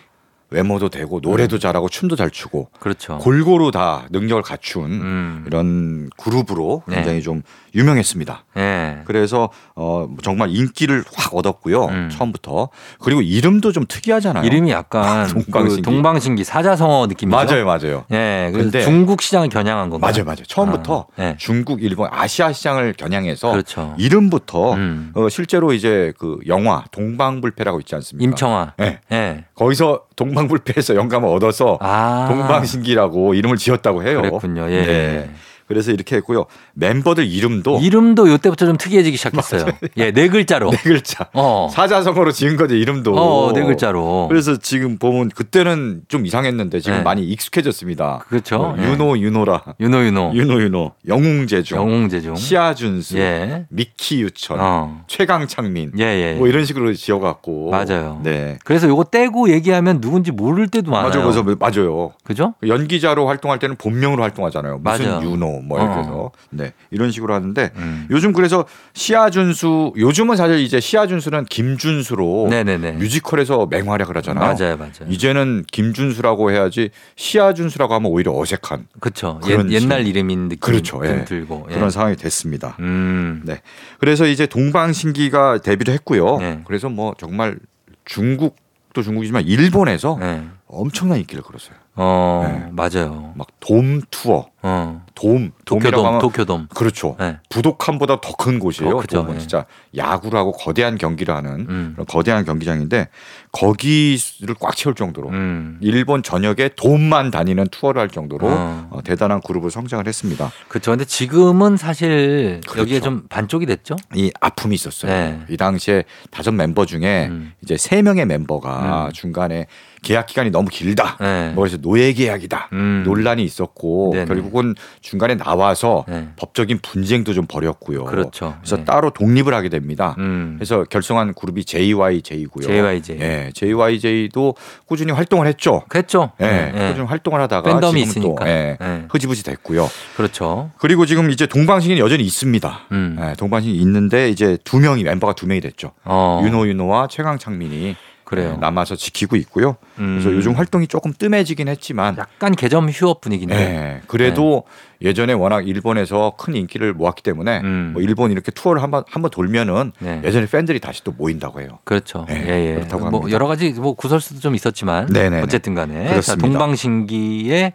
외모도 0.51 0.89
되고 0.89 1.19
노래도 1.21 1.57
잘하고 1.57 1.87
춤도 1.89 2.15
잘 2.17 2.29
추고 2.29 2.69
그렇죠. 2.79 3.17
골고루 3.19 3.71
다 3.71 4.03
능력을 4.11 4.43
갖춘 4.43 4.83
음. 4.91 5.43
이런 5.47 6.09
그룹으로 6.17 6.83
네. 6.87 6.95
굉장히 6.95 7.21
좀 7.21 7.41
유명했습니다. 7.73 8.43
예. 8.57 9.01
그래서 9.05 9.49
어 9.75 10.09
정말 10.21 10.49
인기를 10.51 11.05
확 11.15 11.33
얻었고요. 11.33 11.85
음. 11.85 12.09
처음부터 12.11 12.67
그리고 12.99 13.21
이름도 13.21 13.71
좀 13.71 13.85
특이하잖아요. 13.87 14.43
이름이 14.45 14.71
약간 14.71 15.27
동방신기. 15.27 15.81
그 15.83 15.89
동방신기 15.89 16.43
사자성어 16.43 17.07
느낌이죠. 17.07 17.35
맞아요, 17.35 17.65
맞아요. 17.65 18.03
예. 18.11 18.49
그래서 18.51 18.69
근데- 18.71 18.81
중국 18.83 19.21
시장을 19.21 19.47
겨냥한 19.47 19.89
건가요? 19.89 20.11
맞아요, 20.11 20.25
맞아요. 20.25 20.43
처음부터 20.45 21.07
아, 21.15 21.21
네. 21.21 21.35
중국, 21.39 21.81
일본, 21.81 22.09
아시아 22.11 22.51
시장을 22.51 22.93
겨냥해서 22.97 23.51
그렇죠. 23.51 23.95
이름부터 23.97 24.73
음. 24.73 25.11
어, 25.15 25.29
실제로 25.29 25.71
이제 25.71 26.11
그 26.17 26.39
영화 26.47 26.83
동방불패라고 26.91 27.79
있지 27.79 27.95
않습니까? 27.95 28.29
임청아. 28.29 28.73
네. 28.77 28.99
예. 29.13 29.45
거기서 29.55 30.01
동방 30.17 30.40
불패에서 30.47 30.95
영감을 30.95 31.29
얻어서 31.29 31.77
아. 31.81 32.25
동방신기라고 32.29 33.33
이름을 33.33 33.57
지었다고 33.57 34.03
해요. 34.03 34.21
그랬군요. 34.21 34.69
예. 34.71 34.81
네. 34.85 35.29
그래서 35.71 35.91
이렇게 35.91 36.17
했고요. 36.17 36.47
멤버들 36.73 37.25
이름도 37.25 37.79
이름도 37.79 38.29
요때부터 38.29 38.65
좀 38.65 38.75
특이해지기 38.75 39.15
시작했어요. 39.15 39.65
예, 39.95 40.11
네 40.11 40.27
글자로. 40.27 40.69
네 40.69 40.77
글자. 40.83 41.29
어. 41.33 41.69
사자성어로 41.71 42.33
지은 42.33 42.57
거죠, 42.57 42.75
이름도. 42.75 43.13
어, 43.15 43.53
네 43.53 43.63
글자로. 43.63 44.27
그래서 44.27 44.57
지금 44.57 44.97
보면 44.97 45.29
그때는 45.29 46.01
좀 46.09 46.25
이상했는데 46.25 46.81
지금 46.81 46.97
네. 46.97 47.03
많이 47.03 47.23
익숙해졌습니다. 47.23 48.25
그렇죠. 48.27 48.57
뭐 48.57 48.75
예. 48.77 48.83
윤호, 48.83 49.17
윤호라, 49.19 49.63
윤호 49.79 50.05
윤호. 50.05 50.31
윤호, 50.35 50.61
윤호, 50.61 50.91
영웅재중, 51.07 51.77
영웅재중. 51.77 52.35
시아준수, 52.35 53.17
예. 53.17 53.65
미키 53.69 54.21
유천, 54.23 54.59
어. 54.59 55.03
최강창민, 55.07 55.93
예, 55.99 56.03
예. 56.03 56.33
뭐 56.33 56.47
이런 56.49 56.65
식으로 56.65 56.93
지어 56.93 57.19
갖고. 57.19 57.71
맞아요. 57.71 58.19
네. 58.23 58.59
그래서 58.65 58.89
요거 58.89 59.05
떼고 59.05 59.49
얘기하면 59.51 60.01
누군지 60.01 60.31
모를 60.31 60.67
때도 60.67 60.91
많아요. 60.91 61.09
맞아요. 61.09 61.43
그래서 61.43 61.55
맞아요. 61.59 62.11
그죠? 62.23 62.55
연기자로 62.65 63.27
활동할 63.27 63.59
때는 63.59 63.77
본명으로 63.77 64.21
활동하잖아요. 64.23 64.79
무슨 64.79 65.05
맞아. 65.05 65.19
뭐 65.63 65.79
이렇게 65.79 65.95
어. 65.95 65.99
해서 65.99 66.31
네 66.49 66.73
이런 66.91 67.11
식으로 67.11 67.33
하는데 67.33 67.71
음. 67.75 68.07
요즘 68.09 68.33
그래서 68.33 68.65
시아준수 68.93 69.93
요즘은 69.97 70.35
사실 70.35 70.59
이제 70.59 70.79
시아준수는 70.79 71.45
김준수로 71.45 72.47
네네네. 72.49 72.93
뮤지컬에서 72.93 73.67
맹활약을 73.69 74.17
하잖아요. 74.17 74.53
맞아요, 74.53 74.77
맞아요. 74.77 75.09
이제는 75.09 75.65
김준수라고 75.71 76.51
해야지 76.51 76.89
시아준수라고 77.15 77.93
하면 77.95 78.11
오히려 78.11 78.37
어색한 78.37 78.87
그렇죠. 78.99 79.39
그런 79.43 79.71
옛, 79.71 79.85
날. 79.85 80.05
이름인 80.05 80.49
느낌 80.49 80.59
그렇죠. 80.59 81.03
좀 81.03 81.05
예. 81.05 81.25
들고. 81.25 81.67
예. 81.69 81.73
그런 81.73 81.89
상황이 81.89 82.15
됐습니다. 82.15 82.75
음. 82.79 83.41
네. 83.45 83.61
그래서 83.99 84.25
이제 84.25 84.45
동방신기가 84.45 85.59
데뷔를 85.59 85.93
했고요. 85.95 86.37
네. 86.37 86.61
그래서 86.65 86.89
뭐 86.89 87.13
정말 87.17 87.57
중국도 88.05 89.01
중국이지만 89.03 89.45
일본에서 89.45 90.17
네. 90.19 90.47
엄청난 90.67 91.19
인기를 91.19 91.43
끌었어요. 91.43 91.75
어, 91.95 92.43
네. 92.47 92.69
맞아요. 92.71 93.33
막 93.35 93.47
돔 93.61 94.01
투어, 94.09 94.47
어. 94.63 95.05
돔, 95.13 95.51
도쿄돔, 95.65 96.03
하면 96.03 96.19
도쿄돔. 96.19 96.67
그렇죠. 96.73 97.15
네. 97.19 97.37
부독함보다 97.49 98.19
더 98.21 98.31
큰 98.41 98.57
곳이에요. 98.57 98.89
더 98.93 98.97
크죠. 98.97 99.17
돔은 99.21 99.35
예. 99.35 99.39
진짜 99.39 99.65
야구를 99.95 100.37
하고 100.39 100.51
거대한 100.51 100.97
경기를 100.97 101.35
하는 101.35 101.67
음. 101.69 101.91
그런 101.93 102.07
거대한 102.07 102.43
경기장인데 102.43 103.09
거기를 103.51 104.55
꽉 104.59 104.75
채울 104.75 104.95
정도로 104.95 105.29
음. 105.29 105.77
일본 105.81 106.23
전역에 106.23 106.71
돔만 106.75 107.29
다니는 107.29 107.67
투어를 107.67 108.01
할 108.01 108.09
정도로 108.09 108.47
어. 108.47 108.87
어, 108.89 109.01
대단한 109.03 109.41
그룹으로 109.41 109.69
성장을 109.69 110.05
했습니다. 110.07 110.51
그렇죠. 110.67 110.91
근데 110.91 111.05
지금은 111.05 111.77
사실 111.77 112.61
그렇죠. 112.65 112.81
여기에 112.81 113.01
좀 113.01 113.23
반쪽이 113.29 113.67
됐죠. 113.67 113.95
이 114.15 114.31
아픔이 114.41 114.73
있었어요. 114.73 115.11
네. 115.11 115.39
이 115.49 115.55
당시에 115.57 116.03
다섯 116.31 116.51
멤버 116.51 116.85
중에 116.85 117.27
음. 117.27 117.53
이제 117.61 117.77
세 117.77 118.01
명의 118.01 118.25
멤버가 118.25 119.05
음. 119.05 119.11
중간에 119.13 119.67
계약 120.03 120.25
기간이 120.25 120.49
너무 120.49 120.67
길다. 120.69 121.17
네. 121.19 121.51
뭐 121.53 121.63
그래서 121.63 121.77
노예 121.77 122.11
계약이다. 122.13 122.69
음. 122.73 123.03
논란이 123.05 123.43
있었고 123.43 124.11
네네. 124.13 124.25
결국은 124.25 124.75
중간에 125.01 125.37
나와서 125.37 126.05
네. 126.07 126.29
법적인 126.37 126.79
분쟁도 126.81 127.33
좀 127.33 127.45
벌였고요. 127.45 128.05
그렇죠. 128.05 128.55
그래서 128.61 128.77
네. 128.77 128.85
따로 128.85 129.11
독립을 129.11 129.53
하게 129.53 129.69
됩니다. 129.69 130.15
음. 130.17 130.55
그래서 130.57 130.83
결성한 130.85 131.33
그룹이 131.35 131.65
JYJ고요. 131.65 132.65
JYJ. 132.65 133.17
예, 133.19 133.51
JYJ도 133.53 134.55
꾸준히 134.85 135.11
활동을 135.11 135.45
했죠. 135.45 135.83
그랬죠. 135.87 136.31
예, 136.41 136.45
네. 136.45 136.71
네. 136.71 136.87
꾸준히 136.89 137.07
활동을 137.07 137.39
하다가 137.41 137.69
팬덤이 137.69 138.07
지금은 138.07 138.35
또. 138.35 138.47
예, 138.47 138.77
네. 138.79 139.05
흐지부지 139.09 139.43
됐고요. 139.43 139.87
그렇죠. 140.17 140.71
그리고 140.79 141.05
지금 141.05 141.29
이제 141.29 141.45
동방신기는 141.45 142.03
여전히 142.03 142.23
있습니다. 142.23 142.79
음. 142.91 143.17
예, 143.21 143.33
동방신기 143.35 143.79
있는데 143.79 144.29
이제 144.29 144.57
두 144.63 144.79
명이 144.79 145.03
멤버가 145.03 145.33
두 145.33 145.45
명이 145.45 145.61
됐죠. 145.61 145.91
어. 146.05 146.41
윤호 146.43 146.67
윤호와 146.67 147.07
최강 147.07 147.37
창민이 147.37 147.95
그래요. 148.31 148.53
예, 148.55 148.59
남아서 148.61 148.95
지키고 148.95 149.35
있고요. 149.35 149.75
그래서 149.97 150.29
음. 150.29 150.35
요즘 150.37 150.53
활동이 150.53 150.87
조금 150.87 151.11
뜸해지긴 151.11 151.67
했지만 151.67 152.15
약간 152.17 152.55
개점 152.55 152.89
휴업 152.89 153.19
분위기인데. 153.19 153.55
예, 153.55 154.01
그래도 154.07 154.63
예전에 155.01 155.33
워낙 155.33 155.67
일본에서 155.67 156.35
큰 156.37 156.55
인기를 156.55 156.93
모았기 156.93 157.23
때문에 157.23 157.59
음. 157.59 157.89
뭐 157.91 158.01
일본 158.01 158.31
이렇게 158.31 158.49
투어를 158.51 158.81
한번 158.81 159.03
한번 159.09 159.31
돌면은 159.31 159.91
네. 159.99 160.21
예전에 160.23 160.45
팬들이 160.45 160.79
다시 160.79 161.03
또 161.03 161.11
모인다고 161.11 161.59
해요. 161.59 161.79
그렇죠. 161.83 162.25
네, 162.29 162.41
예, 162.47 162.69
예. 162.69 162.73
그렇다고 162.75 163.09
뭐 163.09 163.19
합니다. 163.19 163.35
여러 163.35 163.47
가지 163.47 163.69
뭐 163.71 163.95
구설수도 163.95 164.39
좀 164.39 164.55
있었지만 164.55 165.07
네네네. 165.07 165.41
어쨌든 165.41 165.75
간에 165.75 166.05
자, 166.05 166.09
그렇습니다. 166.11 166.47
동방신기의 166.47 167.73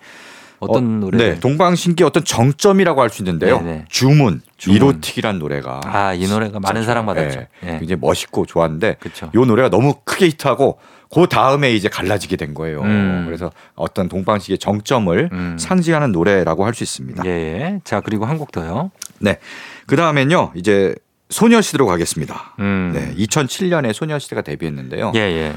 어떤 0.58 0.84
어, 0.84 0.88
노래? 1.00 1.18
네, 1.18 1.38
동방신기 1.38 2.02
어떤 2.02 2.24
정점이라고 2.24 3.02
할 3.02 3.10
수 3.10 3.20
있는데요. 3.20 3.58
네네. 3.58 3.84
주문, 3.90 4.16
주문. 4.16 4.40
이로틱이라는 4.66 5.38
노래가 5.38 5.80
아, 5.84 6.14
이 6.14 6.26
노래가 6.26 6.60
많은. 6.60 6.82
사랑받았죠. 6.84 7.40
예, 7.40 7.48
예. 7.64 7.78
굉장히 7.78 7.96
멋있고 8.00 8.46
좋았는데 8.46 8.96
그렇죠. 9.00 9.30
이 9.34 9.38
노래가 9.38 9.68
너무 9.68 9.94
크게 10.04 10.26
히트하고 10.28 10.78
그 11.12 11.26
다음에 11.28 11.72
이제 11.72 11.88
갈라지게 11.88 12.36
된 12.36 12.54
거예요. 12.54 12.80
음. 12.82 13.22
그래서 13.26 13.52
어떤 13.74 14.08
동방신기의 14.08 14.58
정점을 14.58 15.28
음. 15.32 15.56
상징하는 15.58 16.10
노래라고 16.12 16.64
할 16.64 16.74
수 16.74 16.82
있습니다. 16.84 17.24
예, 17.26 17.30
예. 17.30 17.80
자, 17.84 18.00
그리고 18.00 18.24
한 18.26 18.38
곡 18.38 18.50
더요. 18.52 18.90
네. 19.20 19.38
그 19.86 19.96
다음엔요, 19.96 20.52
이제 20.56 20.94
소녀시대로 21.30 21.86
가겠습니다. 21.86 22.54
음. 22.58 22.92
네. 22.94 23.14
2007년에 23.24 23.92
소녀시대가 23.92 24.42
데뷔했는데요. 24.42 25.12
예, 25.16 25.20
예. 25.20 25.52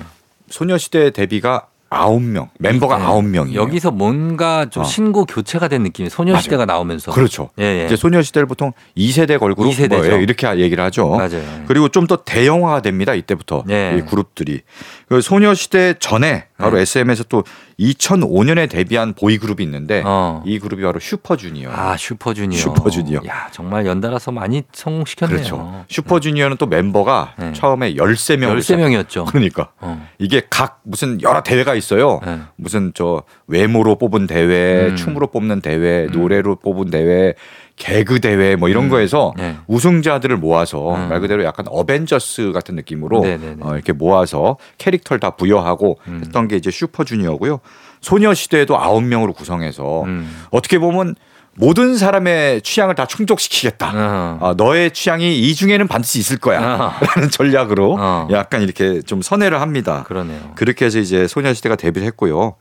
소녀시대 0.50 1.12
데뷔가 1.12 1.68
아홉 1.92 2.22
명 2.22 2.50
멤버가 2.60 2.98
네. 3.00 3.04
아홉 3.06 3.26
명이에요. 3.26 3.60
여기서 3.60 3.90
뭔가 3.92 4.68
좀 4.70 4.84
어. 4.84 4.86
신고 4.86 5.26
교체가 5.26 5.68
된 5.70 5.82
느낌이 5.84 6.10
소녀시대가 6.10 6.66
나오면서. 6.66 7.12
그렇죠. 7.12 7.50
예, 7.60 7.64
예. 7.82 7.86
이제 7.86 7.96
소녀시대를 7.96 8.46
보통 8.48 8.74
2세대 8.98 9.40
걸그룹 9.40 9.72
이 9.72 9.74
세대죠. 9.74 10.10
뭐, 10.10 10.20
예, 10.20 10.22
이렇게 10.22 10.48
얘기를 10.60 10.84
하죠. 10.84 11.10
맞아요. 11.10 11.42
그리고 11.68 11.88
좀 11.88 12.10
더 12.10 12.16
대형화가 12.18 12.82
됩니다. 12.82 13.14
이때부터 13.14 13.64
네. 13.68 13.96
이 13.98 14.02
그룹들이 14.02 14.62
그 15.08 15.22
소녀시대 15.22 15.96
전에 16.00 16.46
바로 16.58 16.76
네. 16.78 16.82
SM에서 16.82 17.24
또 17.24 17.44
2005년에 17.80 18.70
데뷔한 18.70 19.14
보이 19.14 19.38
그룹이 19.38 19.64
있는데 19.64 20.04
어. 20.06 20.44
이 20.46 20.60
그룹이 20.60 20.84
바로 20.84 21.00
슈퍼주니어. 21.00 21.72
아, 21.72 21.96
슈퍼주니어. 21.98 22.60
슈퍼주니어. 22.60 23.22
야, 23.28 23.48
정말 23.52 23.86
연달아서 23.86 24.32
많이 24.32 24.64
성공시켰네요. 24.74 25.38
그렇죠. 25.38 25.86
슈퍼주니어는 25.88 26.58
또 26.58 26.66
멤버가 26.66 27.36
네. 27.40 27.54
처음에 27.54 27.94
13명. 27.96 28.58
13명이었죠. 28.58 29.26
그러니까 29.28 29.72
어. 29.80 30.06
이게 30.18 30.42
각 30.50 30.82
무슨 30.84 31.22
여러 31.22 31.42
대회가 31.42 31.74
있어요. 31.76 32.20
네. 32.26 32.40
무슨 32.58 32.92
저 32.94 33.24
외모로 33.48 33.98
뽑은 33.98 34.28
대회, 34.28 34.90
음. 34.90 34.96
춤으로 34.96 35.28
뽑는 35.28 35.62
대회, 35.62 36.06
음. 36.06 36.12
노래로 36.12 36.58
뽑은 36.58 36.90
대회, 36.90 37.34
개그 37.80 38.20
대회 38.20 38.56
뭐 38.56 38.70
이런 38.70 38.86
음. 38.86 38.90
거에서 38.90 39.34
네. 39.38 39.58
우승자들을 39.68 40.38
모아서 40.38 40.94
음. 40.96 41.10
말 41.10 41.22
그대로 41.22 41.44
약간 41.44 41.66
어벤져스 41.70 42.52
같은 42.52 42.76
느낌으로 42.76 43.22
네네네. 43.22 43.56
어, 43.62 43.74
이렇게 43.74 43.94
모아서 43.94 44.58
캐릭터를 44.78 45.20
다 45.20 45.32
부여하고 45.32 45.98
음. 46.08 46.20
했던 46.22 46.48
게 46.48 46.58
이제 46.58 46.70
슈퍼주니어고요. 46.70 47.62
소녀시대도 48.02 48.78
아홉 48.78 49.04
명으로 49.04 49.34
구성해서 49.34 50.04
음. 50.04 50.30
어떻게 50.52 50.78
보면 50.78 51.16
모든 51.56 51.98
사람의 51.98 52.62
취향을 52.62 52.96
다 52.96 53.06
충족시키겠다. 53.06 53.92
어. 53.94 54.38
아, 54.42 54.54
너의 54.58 54.92
취향이 54.92 55.40
이 55.40 55.56
중에는 55.56 55.88
반드시 55.88 56.20
있을 56.20 56.38
거야. 56.38 56.60
어. 56.60 56.92
라는 57.16 57.30
전략으로 57.30 57.98
어. 57.98 58.28
약간 58.32 58.62
이렇게 58.62 59.02
좀 59.02 59.22
선회를 59.22 59.62
합니다. 59.62 60.04
그러네요. 60.06 60.52
그렇게 60.56 60.86
해서 60.86 61.00
이제 61.00 61.28
소녀시대가 61.28 61.76
데뷔를 61.76 62.06
했고요. 62.08 62.56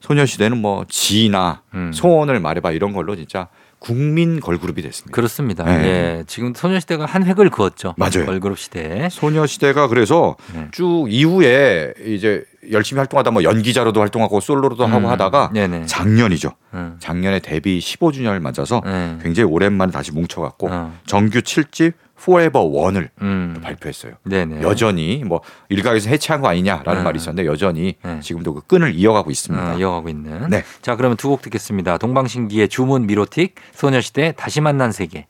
소녀시대는 0.00 0.58
뭐 0.58 0.84
지나 0.88 1.62
음. 1.74 1.92
소원을 1.92 2.40
말해봐 2.40 2.72
이런 2.72 2.92
걸로 2.92 3.14
진짜 3.16 3.48
국민 3.82 4.38
걸그룹이 4.38 4.80
됐습니다. 4.80 5.12
그렇습니다. 5.12 5.64
네. 5.64 5.84
예. 5.84 6.24
지금 6.28 6.54
소녀시대가 6.54 7.04
한 7.04 7.24
획을 7.24 7.50
그었죠. 7.50 7.94
맞아요. 7.96 8.26
걸그룹 8.26 8.56
시대. 8.56 9.08
소녀시대가 9.10 9.88
그래서 9.88 10.36
네. 10.54 10.68
쭉 10.70 11.08
이후에 11.10 11.92
이제 12.06 12.44
열심히 12.70 12.98
활동하다 12.98 13.32
뭐 13.32 13.42
연기자로도 13.42 13.98
활동하고 14.00 14.38
솔로로도 14.38 14.86
하고 14.86 15.06
음. 15.08 15.10
하다가 15.10 15.50
네네. 15.52 15.86
작년이죠. 15.86 16.52
음. 16.74 16.94
작년에 17.00 17.40
데뷔 17.40 17.80
15주년을 17.80 18.38
맞아서 18.38 18.80
네. 18.84 19.18
굉장히 19.20 19.50
오랜만에 19.50 19.90
다시 19.90 20.12
뭉쳐갖고 20.12 20.68
어. 20.70 20.96
정규 21.06 21.40
7집 21.40 21.94
Forever 22.22 22.64
One을 22.66 23.10
음. 23.20 23.58
발표했어요. 23.62 24.12
네네. 24.24 24.62
여전히 24.62 25.24
뭐 25.24 25.40
일각에서 25.68 26.08
해체한 26.08 26.40
거 26.40 26.48
아니냐라는 26.48 27.00
네. 27.00 27.02
말이 27.02 27.16
있었는데 27.16 27.48
여전히 27.48 27.96
네. 28.02 28.20
지금도 28.20 28.54
그 28.54 28.60
끈을 28.62 28.94
이어가고 28.94 29.30
있습니다. 29.30 29.74
어, 29.74 29.78
이어가고 29.78 30.08
있는. 30.08 30.48
네. 30.48 30.62
자, 30.82 30.94
그러면 30.96 31.16
두 31.16 31.32
곡 31.32 31.40
듣겠습니다. 31.42 31.96
동방신기의 31.98 32.68
주문 32.68 33.06
미로틱, 33.06 33.54
소녀시대 33.72 34.34
다시 34.36 34.60
만난 34.60 34.92
세계. 34.92 35.26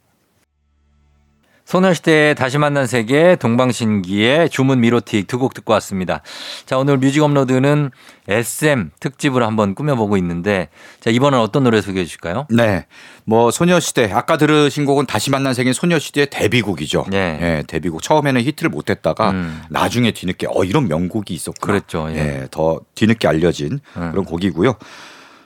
소녀시대의 1.73 2.35
다시 2.35 2.59
만난 2.59 2.87
세계, 2.87 3.35
동방신기의 3.37 4.51
주문 4.51 4.81
미로틱 4.83 5.27
두 5.27 5.39
곡 5.39 5.55
듣고 5.55 5.73
왔습니다. 5.73 6.21
자, 6.67 6.77
오늘 6.77 6.99
뮤직 6.99 7.23
업로드는 7.23 7.91
SM 8.29 8.91
특집으로 9.01 9.47
한번 9.47 9.75
꾸며보고 9.75 10.19
있는데, 10.19 10.69
자, 11.01 11.09
이번엔 11.09 11.41
어떤 11.41 11.65
노래 11.65 11.81
소개해 11.81 12.05
주실까요? 12.05 12.47
네. 12.51 12.85
뭐 13.25 13.51
소녀시대 13.51 14.13
아까 14.13 14.37
들으신 14.37 14.85
곡은 14.85 15.07
다시 15.07 15.31
만난 15.31 15.55
세계 15.55 15.73
소녀시대의 15.73 16.27
데뷔곡이죠. 16.29 17.07
네. 17.09 17.39
예, 17.41 17.65
데뷔곡 17.67 18.03
처음에는 18.03 18.43
히트를 18.43 18.69
못 18.69 18.91
했다가 18.91 19.31
음. 19.31 19.63
나중에 19.71 20.11
뒤늦게 20.11 20.49
어 20.51 20.65
이런 20.65 20.89
명곡이 20.89 21.33
있었구나. 21.33 21.73
그랬죠, 21.73 22.09
예. 22.11 22.17
예, 22.17 22.49
더 22.51 22.81
뒤늦게 22.95 23.27
알려진 23.27 23.81
음. 23.97 24.11
그런 24.11 24.27
곡이고요. 24.27 24.75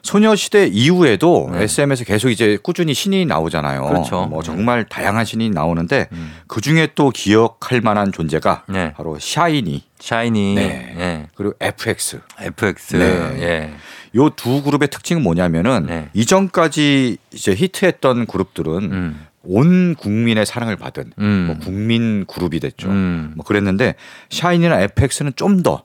소녀시대 0.07 0.69
이후에도 0.69 1.51
네. 1.53 1.65
SM에서 1.65 2.05
계속 2.05 2.31
이제 2.31 2.57
꾸준히 2.63 2.95
신이 2.95 3.27
나오잖아요. 3.27 3.87
그렇죠. 3.89 4.27
뭐 4.27 4.43
정말 4.43 4.85
다양한 4.85 5.25
신이 5.25 5.51
나오는데 5.51 6.09
음. 6.13 6.33
그 6.47 6.61
중에 6.61 6.89
또 6.95 7.11
기억할 7.11 7.81
만한 7.81 8.13
존재가 8.13 8.65
네. 8.69 8.93
바로 8.95 9.19
샤이니 9.19 9.83
샤이니, 9.99 10.55
네. 10.55 10.95
예. 10.99 11.27
그리고 11.35 11.55
FX. 11.59 12.21
FX, 12.39 12.97
네. 12.97 13.43
예. 13.43 13.75
요두 14.15 14.63
그룹의 14.63 14.89
특징은 14.89 15.23
뭐냐면은 15.23 15.87
네. 15.87 16.09
이전까지 16.15 17.17
이제 17.33 17.55
히트했던 17.55 18.27
그룹들은 18.27 18.73
음, 18.73 19.27
온 19.43 19.95
국민의 19.95 20.47
사랑을 20.47 20.77
받은 20.77 21.13
음. 21.19 21.45
뭐 21.47 21.59
국민 21.59 22.25
그룹이 22.27 22.61
됐죠. 22.61 22.89
음. 22.89 23.33
뭐 23.37 23.45
그랬는데 23.45 23.95
샤이니나 24.31 24.81
FX는 24.83 25.33
좀더 25.37 25.83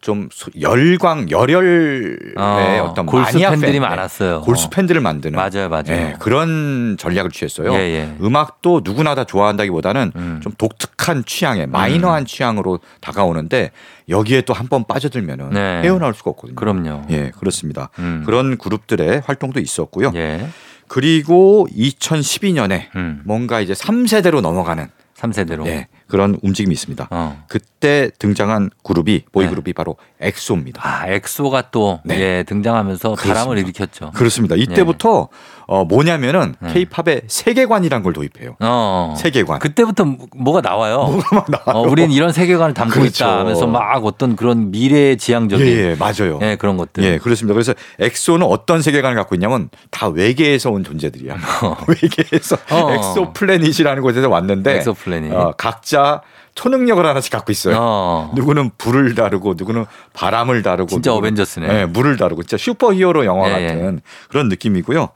좀 0.00 0.30
네. 0.30 0.60
열광 0.62 1.30
열혈의 1.30 2.16
어, 2.38 2.86
어, 2.88 2.94
떤 2.94 3.04
골수 3.04 3.38
팬들이 3.38 3.72
팬, 3.72 3.82
많았어요. 3.82 4.40
골수 4.40 4.70
팬들을 4.70 4.98
만드는 5.00 5.36
맞아요, 5.36 5.68
맞아요. 5.68 5.84
예, 5.90 6.14
그런 6.18 6.96
전략을 6.98 7.30
취했어요. 7.30 7.72
예, 7.74 7.78
예. 7.78 8.16
음악도 8.22 8.80
누구나 8.82 9.14
다 9.14 9.24
좋아한다기보다는 9.24 10.12
음. 10.16 10.40
좀 10.42 10.52
독특한 10.56 11.24
취향에 11.26 11.66
마이너한 11.66 12.24
취향으로 12.24 12.80
다가오는데 13.00 13.72
여기에 14.08 14.42
또 14.42 14.54
한 14.54 14.68
번 14.70 14.84
빠져들면은 14.86 15.50
네. 15.50 15.82
헤어나올 15.82 16.14
수가 16.14 16.30
없거든요. 16.30 16.54
그럼요. 16.54 17.02
예, 17.10 17.30
그렇습니다. 17.38 17.90
음. 17.98 18.22
그런 18.24 18.56
그룹들의 18.56 19.22
활동도 19.26 19.58
있었고요. 19.60 20.12
예. 20.14 20.48
그리고 20.88 21.66
2012년에 21.76 22.86
음. 22.96 23.20
뭔가 23.24 23.60
이제 23.60 23.72
3세대로 23.74 24.40
넘어가는 24.40 24.88
3세대로. 25.20 25.66
예, 25.66 25.88
그런 26.06 26.38
움직임이 26.42 26.72
있습니다. 26.72 27.08
어. 27.10 27.44
그때 27.48 28.10
등장한 28.18 28.70
그룹이 28.82 29.24
보이 29.32 29.44
네. 29.44 29.50
그룹이 29.50 29.72
바로 29.72 29.96
엑소입니다. 30.20 30.82
아, 30.84 31.06
엑소가 31.08 31.70
또 31.70 32.00
네. 32.04 32.20
예, 32.20 32.42
등장하면서 32.44 33.14
바람을 33.14 33.56
그렇습니다. 33.56 33.60
일으켰죠. 33.60 34.10
그렇습니다. 34.12 34.56
이때부터 34.56 35.28
어, 35.72 35.84
뭐냐면은 35.84 36.56
네. 36.58 36.72
케이팝의 36.72 37.22
세계관이란 37.28 38.02
걸 38.02 38.12
도입해요. 38.12 38.56
어. 38.58 39.14
세계관. 39.16 39.60
그때부터 39.60 40.04
뭐- 40.04 40.26
뭐가 40.34 40.60
나와요. 40.68 41.20
어, 41.64 41.80
우린 41.82 42.10
이런 42.10 42.32
세계관을 42.32 42.74
담고 42.74 42.92
그렇죠. 42.92 43.24
있다 43.24 43.38
하면서 43.38 43.68
막 43.68 44.04
어떤 44.04 44.34
그런 44.34 44.72
미래 44.72 45.14
지향적인 45.14 45.64
예, 45.64 45.70
예, 45.90 45.94
맞아요. 45.96 46.40
예, 46.42 46.56
그런 46.56 46.76
것들. 46.76 47.04
예, 47.04 47.18
그렇습니다. 47.18 47.54
그래서 47.54 47.72
엑소는 48.00 48.44
어떤 48.48 48.82
세계관을 48.82 49.16
갖고 49.16 49.36
있냐면 49.36 49.70
다 49.92 50.08
외계에서 50.08 50.72
온 50.72 50.82
존재들이야. 50.82 51.36
외계에서 51.86 52.56
어. 52.72 52.90
엑소 52.92 53.32
플래닛이라는 53.32 54.02
곳에서 54.02 54.28
왔는데 54.28 54.78
엑소 54.78 54.94
플래닛. 54.94 55.32
어, 55.32 55.54
각자 55.56 56.20
초능력을 56.56 57.06
하나씩 57.06 57.30
갖고 57.30 57.52
있어요. 57.52 57.76
어. 57.78 58.32
누구는 58.34 58.72
불을 58.76 59.14
다루고 59.14 59.54
누구는 59.56 59.86
바람을 60.14 60.62
다루고 60.64 60.88
진짜 60.88 61.14
어벤져스네. 61.14 61.66
네, 61.68 61.86
물을 61.86 62.16
다루고 62.16 62.42
진짜 62.42 62.56
슈퍼히어로 62.56 63.24
영화 63.24 63.48
예, 63.62 63.68
같은 63.68 64.00
그런 64.28 64.48
느낌이고요. 64.48 65.10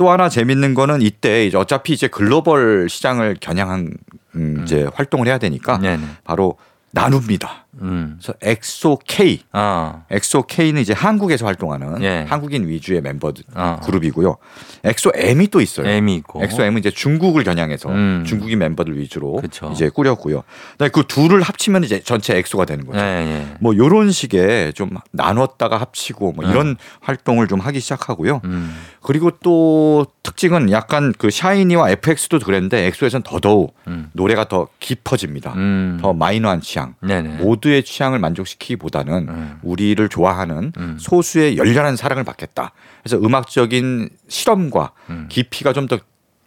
또 0.00 0.10
하나 0.10 0.30
재밌는 0.30 0.72
거는 0.72 1.02
이때 1.02 1.44
이제 1.44 1.58
어차피 1.58 1.92
이제 1.92 2.08
글로벌 2.08 2.88
시장을 2.88 3.36
겨냥한 3.38 3.92
음, 4.34 4.62
이제 4.64 4.88
활동을 4.94 5.26
해야 5.26 5.36
되니까 5.36 5.76
네네. 5.76 6.02
바로 6.24 6.56
나눕니다. 6.92 7.66
음. 7.80 8.18
그래서 8.18 8.34
엑소 8.42 9.00
K 9.06 9.40
아. 9.52 10.02
엑소 10.10 10.42
K는 10.42 10.80
이제 10.80 10.92
한국에서 10.92 11.46
활동하는 11.46 12.02
예. 12.02 12.24
한국인 12.28 12.68
위주의 12.68 13.00
멤버들 13.00 13.44
어. 13.54 13.80
그룹이고요. 13.82 14.36
엑소 14.84 15.12
M이 15.14 15.48
또 15.48 15.60
있어요. 15.60 15.88
M이 15.88 16.16
있고. 16.16 16.42
엑소 16.42 16.62
M은 16.62 16.78
이제 16.78 16.90
중국을 16.90 17.44
겨냥해서 17.44 17.88
음. 17.90 18.24
중국인 18.26 18.58
멤버들 18.58 18.98
위주로 18.98 19.36
그쵸. 19.36 19.70
이제 19.72 19.88
꾸렸고요. 19.88 20.42
그 20.92 21.04
둘을 21.06 21.42
합치면 21.42 21.84
이제 21.84 22.00
전체 22.00 22.36
엑소가 22.36 22.64
되는 22.64 22.86
거죠. 22.86 22.98
예, 22.98 23.02
예. 23.02 23.56
뭐 23.60 23.76
요런 23.76 24.10
식의 24.10 24.72
좀 24.74 24.90
나눴다가 25.12 25.78
합치고 25.78 26.32
뭐 26.32 26.44
네. 26.44 26.50
이런 26.50 26.76
활동을 27.00 27.48
좀 27.48 27.60
하기 27.60 27.80
시작하고요. 27.80 28.40
음. 28.44 28.76
그리고 29.02 29.30
또 29.42 30.06
특징은 30.22 30.70
약간 30.70 31.12
그 31.16 31.30
샤이니와 31.30 31.90
FX도 31.90 32.40
그랬는데 32.40 32.86
엑소에서는 32.86 33.22
더더욱 33.22 33.74
음. 33.88 34.10
노래가 34.12 34.48
더 34.48 34.68
깊어집니다. 34.78 35.54
음. 35.54 35.98
더 36.00 36.12
마이너한 36.12 36.60
취향. 36.60 36.94
네네. 37.00 37.36
모두 37.36 37.69
의 37.70 37.84
취향을 37.84 38.18
만족시키기보다는 38.18 39.28
음. 39.28 39.58
우리를 39.62 40.08
좋아하는 40.08 40.72
음. 40.76 40.96
소수의 40.98 41.56
열렬한 41.56 41.96
사랑을 41.96 42.24
받겠다. 42.24 42.72
그래서 43.02 43.16
음악적인 43.24 44.08
실험과 44.28 44.92
음. 45.10 45.26
깊이가 45.28 45.72
좀 45.72 45.88
더 45.90 45.98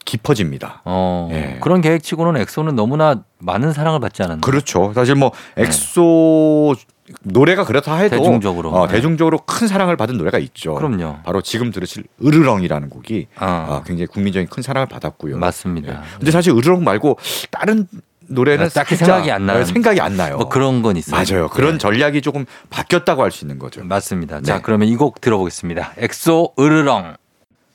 깊어집니다. 0.05 0.81
어. 0.85 1.29
예. 1.31 1.57
그런 1.61 1.81
계획치고는 1.81 2.39
엑소는 2.41 2.75
너무나 2.75 3.23
많은 3.39 3.73
사랑을 3.73 3.99
받지 3.99 4.23
않았나. 4.23 4.41
그렇죠. 4.41 4.91
사실 4.93 5.15
뭐 5.15 5.31
엑소 5.57 6.75
노래가 7.23 7.65
그렇다 7.65 7.95
해도 7.95 8.15
네. 8.15 8.21
대중적으로. 8.21 8.71
어, 8.71 8.87
네. 8.87 8.93
대중적으로 8.93 9.39
큰 9.39 9.67
사랑을 9.67 9.97
받은 9.97 10.17
노래가 10.17 10.39
있죠. 10.39 10.75
그럼요. 10.75 11.17
바로 11.23 11.41
지금 11.41 11.71
들으실 11.71 12.05
으르렁이라는 12.23 12.89
곡이 12.89 13.27
어. 13.39 13.45
아, 13.45 13.83
굉장히 13.85 14.07
국민적인 14.07 14.47
큰 14.47 14.63
사랑을 14.63 14.87
받았고요. 14.87 15.37
맞습니다. 15.37 15.93
예. 15.93 15.97
근데 16.17 16.31
사실 16.31 16.53
으르렁 16.53 16.83
말고 16.83 17.17
다른 17.51 17.87
노래는 18.27 18.65
아, 18.65 18.69
딱히 18.69 18.95
생각이 18.95 19.31
안. 19.31 19.49
어, 19.49 19.63
생각이 19.63 19.99
안 20.01 20.15
나요. 20.17 20.37
뭐 20.37 20.49
그런 20.49 20.81
건 20.81 20.95
있어요. 20.97 21.23
맞아요. 21.23 21.47
그런 21.49 21.73
네. 21.73 21.77
전략이 21.77 22.21
조금 22.21 22.45
바뀌었다고 22.69 23.21
할 23.23 23.31
수 23.31 23.43
있는 23.45 23.59
거죠. 23.59 23.83
맞습니다. 23.83 24.41
자, 24.41 24.55
네. 24.57 24.61
그러면 24.63 24.87
이 24.87 24.95
곡 24.95 25.21
들어보겠습니다. 25.21 25.93
엑소 25.97 26.53
으르렁. 26.59 27.15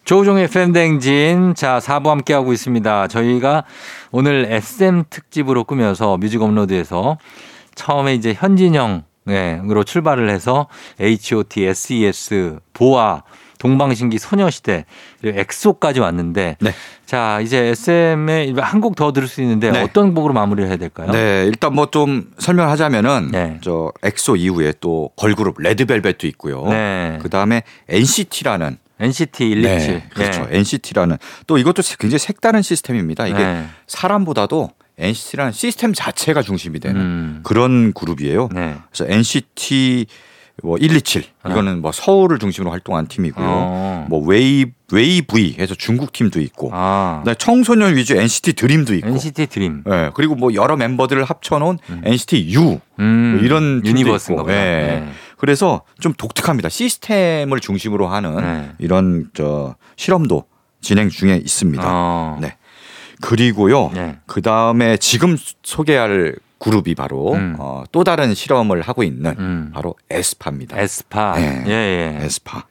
조우종의 0.05 0.49
FM대행진. 0.49 1.55
자, 1.55 1.78
4부 1.80 2.07
함께하고 2.09 2.53
있습니다. 2.53 3.09
저희가 3.09 3.64
오늘 4.11 4.46
SM 4.51 5.05
특집으로 5.11 5.64
꾸며서 5.64 6.16
뮤직 6.16 6.40
업로드에서 6.40 7.18
처음에 7.74 8.14
이제 8.14 8.32
현진영 8.34 9.05
네, 9.24 9.61
으로 9.68 9.84
출발을 9.84 10.30
해서 10.30 10.68
H.O.T, 10.99 11.62
S.E.S, 11.66 12.59
보아, 12.72 13.22
동방신기, 13.59 14.18
소녀시대, 14.18 14.84
그리고 15.20 15.38
엑소까지 15.40 16.00
왔는데 16.00 16.56
네. 16.61 16.74
자 17.06 17.40
이제 17.40 17.59
SM의 17.66 18.54
한 18.59 18.80
곡 18.80 18.94
더 18.96 19.12
들을 19.12 19.26
수 19.28 19.42
있는데 19.42 19.70
네. 19.70 19.82
어떤 19.82 20.14
곡으로 20.14 20.32
마무리를 20.34 20.68
해야 20.68 20.76
될까요? 20.76 21.11
네, 21.11 21.44
일단 21.46 21.74
뭐 21.74 21.86
좀 21.90 22.30
설명하자면은 22.38 23.30
네. 23.32 23.59
저 23.62 23.92
엑소 24.02 24.36
이후에 24.36 24.74
또 24.80 25.11
걸그룹 25.16 25.56
레드벨벳도 25.61 26.26
있고요. 26.28 26.64
네. 26.68 27.18
그 27.22 27.28
다음에 27.30 27.62
NCT라는 27.88 28.78
NCT 29.00 29.54
127. 29.54 29.62
네, 29.94 30.04
그렇죠. 30.12 30.46
NCT라는 30.50 31.16
또 31.46 31.56
이것도 31.59 31.82
굉장히 31.98 32.18
색다른 32.18 32.62
시스템입니다. 32.62 33.26
이게 33.26 33.38
네. 33.38 33.64
사람보다도 33.86 34.70
NCT라는 34.98 35.52
시스템 35.52 35.92
자체가 35.94 36.42
중심이 36.42 36.80
되는 36.80 37.00
음. 37.00 37.40
그런 37.44 37.92
그룹이에요. 37.92 38.48
네. 38.52 38.74
그래서 38.90 39.12
NCT 39.12 40.06
뭐127 40.62 41.24
이거는 41.46 41.80
뭐 41.80 41.92
서울을 41.92 42.38
중심으로 42.38 42.70
활동한 42.70 43.06
팀이고요. 43.06 43.46
어. 43.46 44.06
뭐 44.09 44.24
웨이 44.26 44.66
WayV 44.91 45.57
해서 45.59 45.74
중국 45.74 46.12
팀도 46.12 46.40
있고, 46.40 46.70
아. 46.72 47.22
청소년 47.38 47.94
위주 47.94 48.16
NCT 48.16 48.54
드림도 48.54 48.94
있고, 48.94 49.09
NCT 49.09 49.46
드림. 49.46 49.84
예, 49.86 50.11
그리고 50.14 50.34
뭐 50.34 50.54
여러 50.54 50.76
멤버들을 50.76 51.22
합쳐놓은 51.24 51.78
NCT 52.04 52.54
U 52.54 52.80
음. 52.98 53.36
뭐 53.36 53.44
이런 53.44 53.82
universe인가 53.84 54.43
있고, 54.42 54.46
보다. 54.46 54.56
예. 54.56 55.00
네. 55.00 55.09
그래서 55.36 55.82
좀 56.00 56.14
독특합니다. 56.14 56.68
시스템을 56.70 57.61
중심으로 57.61 58.09
하는 58.09 58.36
네. 58.36 58.70
이런 58.78 59.30
저 59.34 59.76
실험도 59.96 60.44
진행 60.80 61.11
중에 61.11 61.36
있습니다. 61.36 61.82
어. 61.84 62.38
네. 62.40 62.56
그리고요. 63.20 63.90
네. 63.92 64.16
그 64.26 64.42
다음에 64.42 64.96
지금 64.96 65.36
소개할 65.62 66.36
그룹이 66.59 66.94
바로 66.94 67.34
음. 67.34 67.56
어, 67.59 67.84
또 67.92 68.04
다른 68.04 68.34
실험을 68.34 68.82
하고 68.82 69.02
있는 69.02 69.34
음. 69.38 69.70
바로 69.72 69.94
에스파입니다. 70.11 70.78
에스파. 70.78 71.38
네. 71.38 71.64
예, 71.66 71.70
예. 71.70 72.24
에스파. 72.24 72.64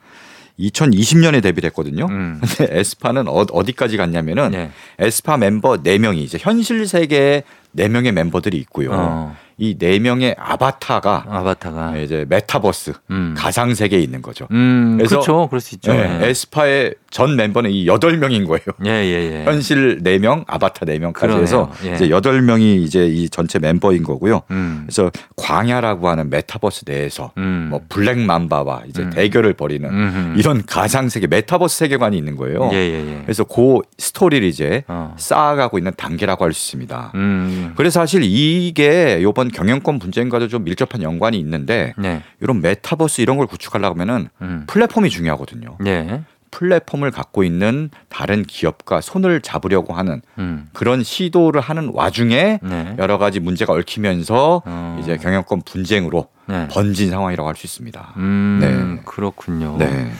2020년에 0.60 1.42
데뷔를 1.42 1.68
했거든요. 1.68 2.06
음. 2.06 2.42
근데 2.58 2.80
에스파는 2.80 3.28
어, 3.28 3.46
어디까지 3.52 3.98
갔냐면은 3.98 4.52
네. 4.52 4.72
에스파 5.00 5.38
멤버 5.38 5.78
4명이 5.78 6.18
이제 6.18 6.38
현실 6.40 6.88
세계에 6.88 7.44
4명의 7.76 8.12
멤버들이 8.12 8.58
있고요. 8.58 8.90
어. 8.92 9.38
이 9.60 9.76
4명의 9.76 10.36
아바타가 10.38 11.26
아바타가. 11.28 11.98
이제 11.98 12.26
메타버스 12.30 12.94
음. 13.10 13.34
가상 13.36 13.74
세계에 13.74 14.00
있는 14.00 14.22
거죠. 14.22 14.48
음, 14.52 14.98
그래서- 14.98 15.16
그렇죠. 15.16 15.48
그럴 15.50 15.60
수 15.62 15.74
있죠. 15.76 15.94
네, 15.94 16.20
예. 16.22 16.28
에스파의 16.30 16.94
전 17.10 17.36
멤버는 17.36 17.72
이 17.72 17.86
8명인 17.88 18.46
거예요. 18.46 18.62
예, 18.86 18.90
예, 18.92 19.40
예. 19.40 19.46
현실 19.46 20.04
4명, 20.04 20.44
아바타 20.46 20.86
4명까지 20.86 21.14
그러네요. 21.14 21.42
해서 21.42 21.72
예. 21.86 21.96
이제 21.96 22.08
8명이 22.10 22.84
이제 22.84 23.08
이 23.08 23.30
전체 23.30 23.58
멤버인 23.58 24.04
거고요. 24.04 24.44
음. 24.52 24.84
그래서 24.86 25.10
광야라고 25.36 26.08
하는 26.08 26.30
메타버스 26.30 26.84
내에서 26.88 27.32
음. 27.38 27.68
뭐 27.72 27.82
블랙 27.90 28.20
맘바와 28.20 28.84
이제 28.88 29.02
음. 29.04 29.10
대결을 29.10 29.54
벌이는 29.54 29.90
음흠. 29.90 30.40
이런 30.40 30.64
가상 30.68 31.10
세계 31.10 31.26
메타버스 31.26 31.78
세계관이 31.80 32.16
있는 32.18 32.36
거예요. 32.36 32.70
예, 32.74 32.78
예, 32.78 33.08
예. 33.18 33.22
그래서 33.24 33.44
그 33.44 33.80
스토리를 33.98 34.48
이제 34.48 34.84
어. 34.88 35.16
쌓아가고 35.18 35.80
있는 35.80 35.92
단계라고 35.98 36.46
할 36.46 36.54
수 36.54 36.68
있습니다. 36.68 37.12
음. 37.16 37.74
그래서 37.76 38.00
사실 38.02 38.22
이게 38.24 39.22
이번 39.48 39.52
경영권 39.52 40.00
분쟁과도 40.00 40.48
좀 40.48 40.64
밀접한 40.64 41.02
연관이 41.02 41.40
있는데 41.40 41.94
네. 41.98 42.22
이런 42.42 42.62
메타버스 42.62 43.22
이런 43.22 43.38
걸 43.38 43.48
구축하려고 43.48 43.94
하면은 43.96 44.30
음. 44.42 44.64
플랫폼이 44.68 45.10
중요하거든요. 45.10 45.78
예. 45.86 46.22
플랫폼을 46.52 47.12
갖고 47.12 47.44
있는 47.44 47.90
다른 48.10 48.44
기업과 48.44 49.02
손을 49.02 49.42
잡으려고 49.42 49.94
하는 49.94 50.22
음. 50.38 50.70
그런 50.74 51.04
시도를 51.04 51.62
하는 51.62 51.92
와중에 51.94 52.60
네. 52.62 52.96
여러 52.98 53.18
가지 53.18 53.40
문제가 53.40 53.74
얽히면서 53.74 54.64
어. 54.66 55.00
이제 55.02 55.18
경영권 55.18 55.62
분쟁으로 55.64 56.28
네. 56.48 56.68
번진 56.70 57.10
상황이라고 57.10 57.48
할 57.48 57.56
수 57.56 57.66
있습니다. 57.68 58.14
음, 58.18 58.60
네. 58.62 59.02
그렇군요. 59.06 59.78
네. 59.78 60.12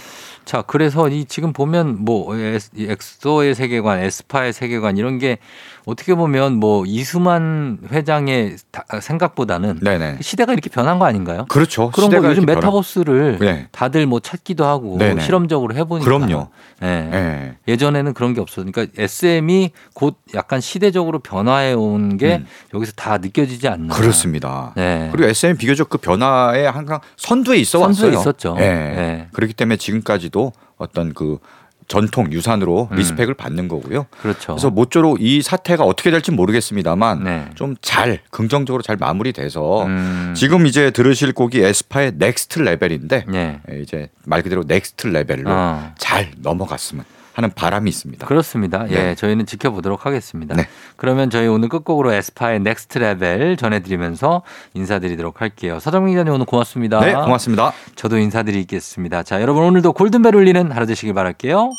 자, 0.44 0.62
그래서 0.62 1.10
이 1.10 1.26
지금 1.26 1.52
보면 1.52 2.06
뭐 2.06 2.34
엑소의 2.38 3.54
세계관, 3.54 4.00
에스파의 4.00 4.54
세계관 4.54 4.96
이런 4.98 5.18
게 5.18 5.40
어떻게 5.88 6.16
보면 6.16 6.58
뭐 6.60 6.84
이수만 6.86 7.78
회장의 7.94 8.58
다- 8.72 8.84
생각보다는 9.00 9.80
네네. 9.82 10.18
시대가 10.20 10.52
이렇게 10.52 10.70
변한 10.70 11.00
거 11.00 11.06
아닌가요? 11.06 11.46
그렇죠. 11.48 11.92
그런 11.92 12.10
거 12.10 12.16
시대가 12.18 12.30
요즘 12.30 12.46
메타버스를 12.46 13.38
네. 13.40 13.68
다들 13.72 14.06
뭐 14.06 14.20
찾기도 14.20 14.66
하고 14.66 14.98
네네. 14.98 15.22
실험적으로 15.22 15.74
해보니까 15.76 16.04
그럼요. 16.04 16.50
예. 16.84 16.86
네. 16.86 17.58
예전에는 17.70 18.14
그런 18.14 18.34
게 18.34 18.42
없었으니까 18.42 18.88
SM이 18.98 19.72
곧 19.94 20.18
약간 20.36 20.60
시대적으로 20.60 21.20
변화해 21.20 21.72
온게 21.72 22.36
음. 22.42 22.48
여기서 22.74 22.92
다 22.98 23.18
느껴지지 23.18 23.70
않나. 23.70 23.96
그렇습니다. 23.96 24.74
네. 24.76 25.08
그리고 25.14 25.30
SM 25.30 25.56
비교적 25.56 25.88
그 25.88 25.98
변화에 26.00 26.66
항상 26.68 27.00
선두에 27.16 27.56
있어 27.60 27.80
선두에 27.80 28.08
왔어요. 28.08 28.20
있었죠. 28.20 28.56
예. 28.60 28.62
네. 28.62 29.28
그렇기 29.32 29.54
때문에 29.54 29.78
지금까지도 29.78 30.52
어떤 30.76 31.14
그 31.14 31.38
전통 31.88 32.32
유산으로 32.32 32.90
음. 32.92 32.96
respect을 32.98 33.34
받는 33.34 33.68
거고요. 33.68 34.08
그렇죠. 34.22 34.54
그래서 34.54 34.70
모쪼록 34.70 35.22
이 35.22 35.42
사태가 35.42 35.84
어떻게 35.84 36.12
될지 36.12 36.32
모르겠습니다만 36.32 37.24
네. 37.24 37.46
좀잘 37.56 38.20
긍정적으로 38.30 38.82
잘 38.82 38.98
마무리돼서 38.98 39.86
음. 39.86 40.34
지금 40.36 40.66
이제 40.66 40.92
들으실 40.92 41.34
곡이 41.34 41.62
에스파의 41.62 42.14
Next 42.16 42.60
Level인데 42.60 43.26
네. 43.28 43.62
예, 43.72 43.80
이제 43.80 44.10
말 44.26 44.44
그대로 44.44 44.64
next 44.68 45.08
level로 45.08 45.50
어. 45.50 45.94
잘 45.98 46.32
넘어갔으면 46.38 47.06
하는 47.38 47.52
바람이 47.54 47.88
있습니다. 47.88 48.26
그렇습니다. 48.26 48.88
예, 48.90 48.96
네. 48.96 49.16
저희는 49.16 49.46
지켜보도록 49.46 50.08
하겠습니다. 50.08 50.56
네. 50.56 50.68
그러면 50.96 51.30
저희 51.30 51.46
오늘 51.48 51.70
끝곡으로 51.70 52.12
에스파의 52.12 52.62
Next 52.62 52.98
Level 52.98 53.58
전해드리면서 53.58 54.42
인사드리도록 54.74 55.40
할게요. 55.40 55.80
서정민 55.80 56.16
기자님 56.16 56.34
오늘 56.34 56.48
고맙습니다. 56.48 57.00
네, 57.00 57.14
고맙습니다. 57.14 57.74
저도 57.96 58.18
인사드리겠습니다. 58.18 59.22
자, 59.22 59.40
여러분 59.40 59.64
오늘도 59.66 59.94
골든벨 59.94 60.36
울리는 60.36 60.72
하루 60.72 60.88
되시길 60.88 61.14
바랄게요. 61.14 61.74